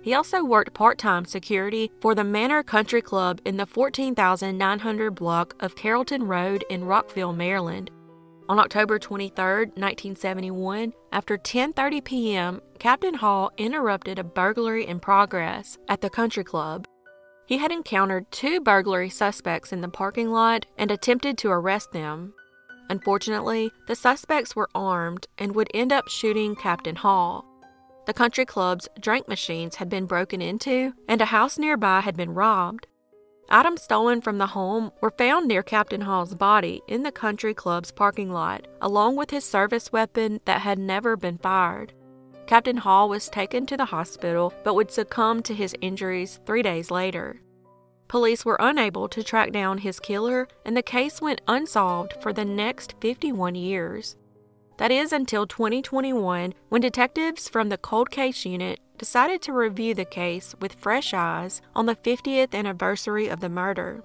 He 0.01 0.15
also 0.15 0.43
worked 0.43 0.73
part 0.73 0.97
time 0.97 1.25
security 1.25 1.91
for 2.01 2.15
the 2.15 2.23
Manor 2.23 2.63
Country 2.63 3.03
Club 3.03 3.39
in 3.45 3.57
the 3.57 3.67
14,900 3.67 5.11
block 5.11 5.53
of 5.59 5.75
Carrollton 5.75 6.23
Road 6.23 6.65
in 6.71 6.83
Rockville, 6.83 7.33
Maryland. 7.33 7.91
On 8.49 8.57
October 8.57 8.97
23, 8.97 9.35
1971, 9.75 10.93
after 11.11 11.37
10:30 11.37 12.03
p.m., 12.03 12.61
Captain 12.79 13.13
Hall 13.13 13.51
interrupted 13.57 14.17
a 14.17 14.23
burglary 14.23 14.87
in 14.87 14.99
progress 14.99 15.77
at 15.87 16.01
the 16.01 16.09
country 16.09 16.43
club. 16.43 16.87
He 17.47 17.59
had 17.59 17.71
encountered 17.71 18.29
two 18.29 18.59
burglary 18.59 19.09
suspects 19.09 19.71
in 19.71 19.79
the 19.79 19.87
parking 19.87 20.31
lot 20.31 20.65
and 20.77 20.91
attempted 20.91 21.37
to 21.37 21.49
arrest 21.49 21.93
them. 21.93 22.33
Unfortunately, 22.89 23.71
the 23.87 23.95
suspects 23.95 24.53
were 24.53 24.69
armed 24.75 25.27
and 25.37 25.55
would 25.55 25.69
end 25.73 25.93
up 25.93 26.09
shooting 26.09 26.57
Captain 26.57 26.97
Hall. 26.97 27.45
The 28.05 28.13
country 28.13 28.45
club's 28.45 28.89
drink 28.99 29.29
machines 29.29 29.75
had 29.75 29.87
been 29.87 30.05
broken 30.05 30.41
into, 30.41 30.93
and 31.07 31.21
a 31.21 31.25
house 31.25 31.57
nearby 31.57 32.01
had 32.01 32.17
been 32.17 32.33
robbed. 32.33 32.85
Items 33.49 33.81
stolen 33.81 34.19
from 34.19 34.39
the 34.39 34.47
home 34.47 34.91
were 34.99 35.11
found 35.11 35.47
near 35.47 35.63
Captain 35.63 36.01
Hall's 36.01 36.35
body 36.35 36.81
in 36.89 37.03
the 37.03 37.13
country 37.13 37.53
club's 37.53 37.93
parking 37.93 38.29
lot, 38.29 38.67
along 38.81 39.15
with 39.15 39.31
his 39.31 39.45
service 39.45 39.91
weapon 39.93 40.41
that 40.43 40.61
had 40.61 40.77
never 40.77 41.15
been 41.15 41.37
fired. 41.37 41.93
Captain 42.47 42.77
Hall 42.77 43.09
was 43.09 43.27
taken 43.27 43.65
to 43.65 43.75
the 43.75 43.85
hospital 43.85 44.53
but 44.63 44.73
would 44.73 44.89
succumb 44.89 45.43
to 45.43 45.53
his 45.53 45.75
injuries 45.81 46.39
three 46.45 46.63
days 46.63 46.89
later. 46.89 47.41
Police 48.07 48.45
were 48.45 48.57
unable 48.61 49.09
to 49.09 49.21
track 49.21 49.51
down 49.51 49.79
his 49.79 49.99
killer, 49.99 50.47
and 50.65 50.75
the 50.75 50.81
case 50.81 51.19
went 51.19 51.41
unsolved 51.45 52.13
for 52.21 52.31
the 52.31 52.45
next 52.45 52.95
51 53.01 53.55
years. 53.55 54.15
That 54.77 54.91
is 54.91 55.11
until 55.11 55.45
2021, 55.45 56.53
when 56.69 56.81
detectives 56.81 57.49
from 57.49 57.67
the 57.67 57.77
Cold 57.77 58.11
Case 58.11 58.45
Unit 58.45 58.79
decided 58.97 59.41
to 59.41 59.51
review 59.51 59.93
the 59.93 60.05
case 60.05 60.55
with 60.61 60.73
fresh 60.73 61.13
eyes 61.13 61.61
on 61.75 61.85
the 61.85 61.95
50th 61.95 62.55
anniversary 62.55 63.27
of 63.27 63.41
the 63.41 63.49
murder. 63.49 64.03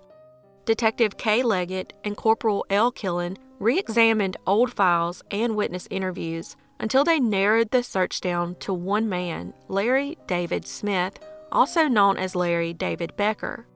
Detective 0.65 1.17
Kay 1.17 1.45
Leggett 1.45 1.93
and 2.03 2.17
Corporal 2.17 2.67
L. 2.71 2.91
Killen 2.91 3.37
re 3.61 3.79
examined 3.79 4.37
old 4.47 4.73
files 4.73 5.23
and 5.31 5.55
witness 5.55 5.87
interviews 5.91 6.57
until 6.81 7.05
they 7.05 7.21
narrowed 7.21 7.71
the 7.71 7.83
search 7.83 8.21
down 8.21 8.55
to 8.57 8.73
one 8.73 9.09
man, 9.09 9.55
Larry 9.69 10.19
David 10.27 10.67
Smith, 10.67 11.19
also 11.51 11.89
known 11.89 12.17
as 12.17 12.35
Larry 12.35 12.73
David 12.73 13.15
Becker. 13.17 13.67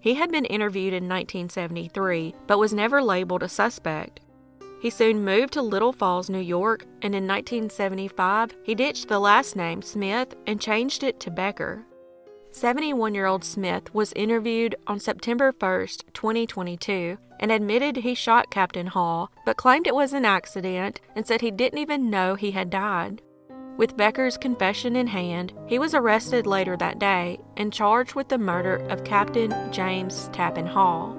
He 0.00 0.14
had 0.14 0.32
been 0.32 0.46
interviewed 0.46 0.94
in 0.94 1.08
1973 1.08 2.34
but 2.46 2.58
was 2.58 2.72
never 2.72 3.02
labeled 3.02 3.42
a 3.42 3.48
suspect. 3.48 4.20
He 4.80 4.88
soon 4.88 5.24
moved 5.24 5.52
to 5.52 5.62
Little 5.62 5.92
Falls, 5.92 6.30
New 6.30 6.40
York, 6.40 6.84
and 7.02 7.14
in 7.14 7.26
1975 7.26 8.56
he 8.62 8.74
ditched 8.74 9.08
the 9.08 9.18
last 9.18 9.54
name 9.54 9.82
Smith 9.82 10.34
and 10.46 10.60
changed 10.60 11.02
it 11.02 11.20
to 11.20 11.30
Becker. 11.30 11.84
71 12.52 13.14
year 13.14 13.26
old 13.26 13.44
Smith 13.44 13.94
was 13.94 14.12
interviewed 14.14 14.74
on 14.86 14.98
September 14.98 15.54
1, 15.56 15.86
2022, 16.12 17.16
and 17.38 17.52
admitted 17.52 17.96
he 17.96 18.14
shot 18.14 18.50
Captain 18.50 18.88
Hall, 18.88 19.30
but 19.46 19.56
claimed 19.56 19.86
it 19.86 19.94
was 19.94 20.12
an 20.12 20.24
accident 20.24 21.00
and 21.14 21.26
said 21.26 21.40
he 21.40 21.50
didn't 21.50 21.78
even 21.78 22.10
know 22.10 22.34
he 22.34 22.50
had 22.50 22.68
died. 22.68 23.22
With 23.76 23.96
Becker's 23.96 24.36
confession 24.36 24.96
in 24.96 25.06
hand, 25.06 25.52
he 25.66 25.78
was 25.78 25.94
arrested 25.94 26.46
later 26.46 26.76
that 26.76 26.98
day 26.98 27.38
and 27.56 27.72
charged 27.72 28.14
with 28.14 28.28
the 28.28 28.36
murder 28.36 28.76
of 28.88 29.04
Captain 29.04 29.54
James 29.72 30.28
Tappen 30.32 30.66
Hall. 30.66 31.16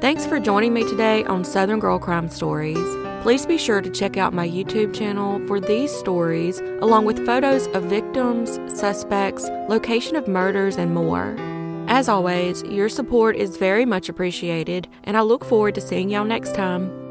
Thanks 0.00 0.26
for 0.26 0.38
joining 0.38 0.74
me 0.74 0.84
today 0.84 1.24
on 1.24 1.44
Southern 1.44 1.80
Girl 1.80 1.98
Crime 1.98 2.28
Stories. 2.28 3.11
Please 3.22 3.46
be 3.46 3.56
sure 3.56 3.80
to 3.80 3.88
check 3.88 4.16
out 4.16 4.34
my 4.34 4.48
YouTube 4.48 4.92
channel 4.92 5.40
for 5.46 5.60
these 5.60 5.92
stories, 5.92 6.58
along 6.80 7.04
with 7.04 7.24
photos 7.24 7.68
of 7.68 7.84
victims, 7.84 8.58
suspects, 8.76 9.48
location 9.68 10.16
of 10.16 10.26
murders, 10.26 10.76
and 10.76 10.92
more. 10.92 11.36
As 11.86 12.08
always, 12.08 12.64
your 12.64 12.88
support 12.88 13.36
is 13.36 13.56
very 13.56 13.86
much 13.86 14.08
appreciated, 14.08 14.88
and 15.04 15.16
I 15.16 15.20
look 15.20 15.44
forward 15.44 15.76
to 15.76 15.80
seeing 15.80 16.10
y'all 16.10 16.24
next 16.24 16.56
time. 16.56 17.01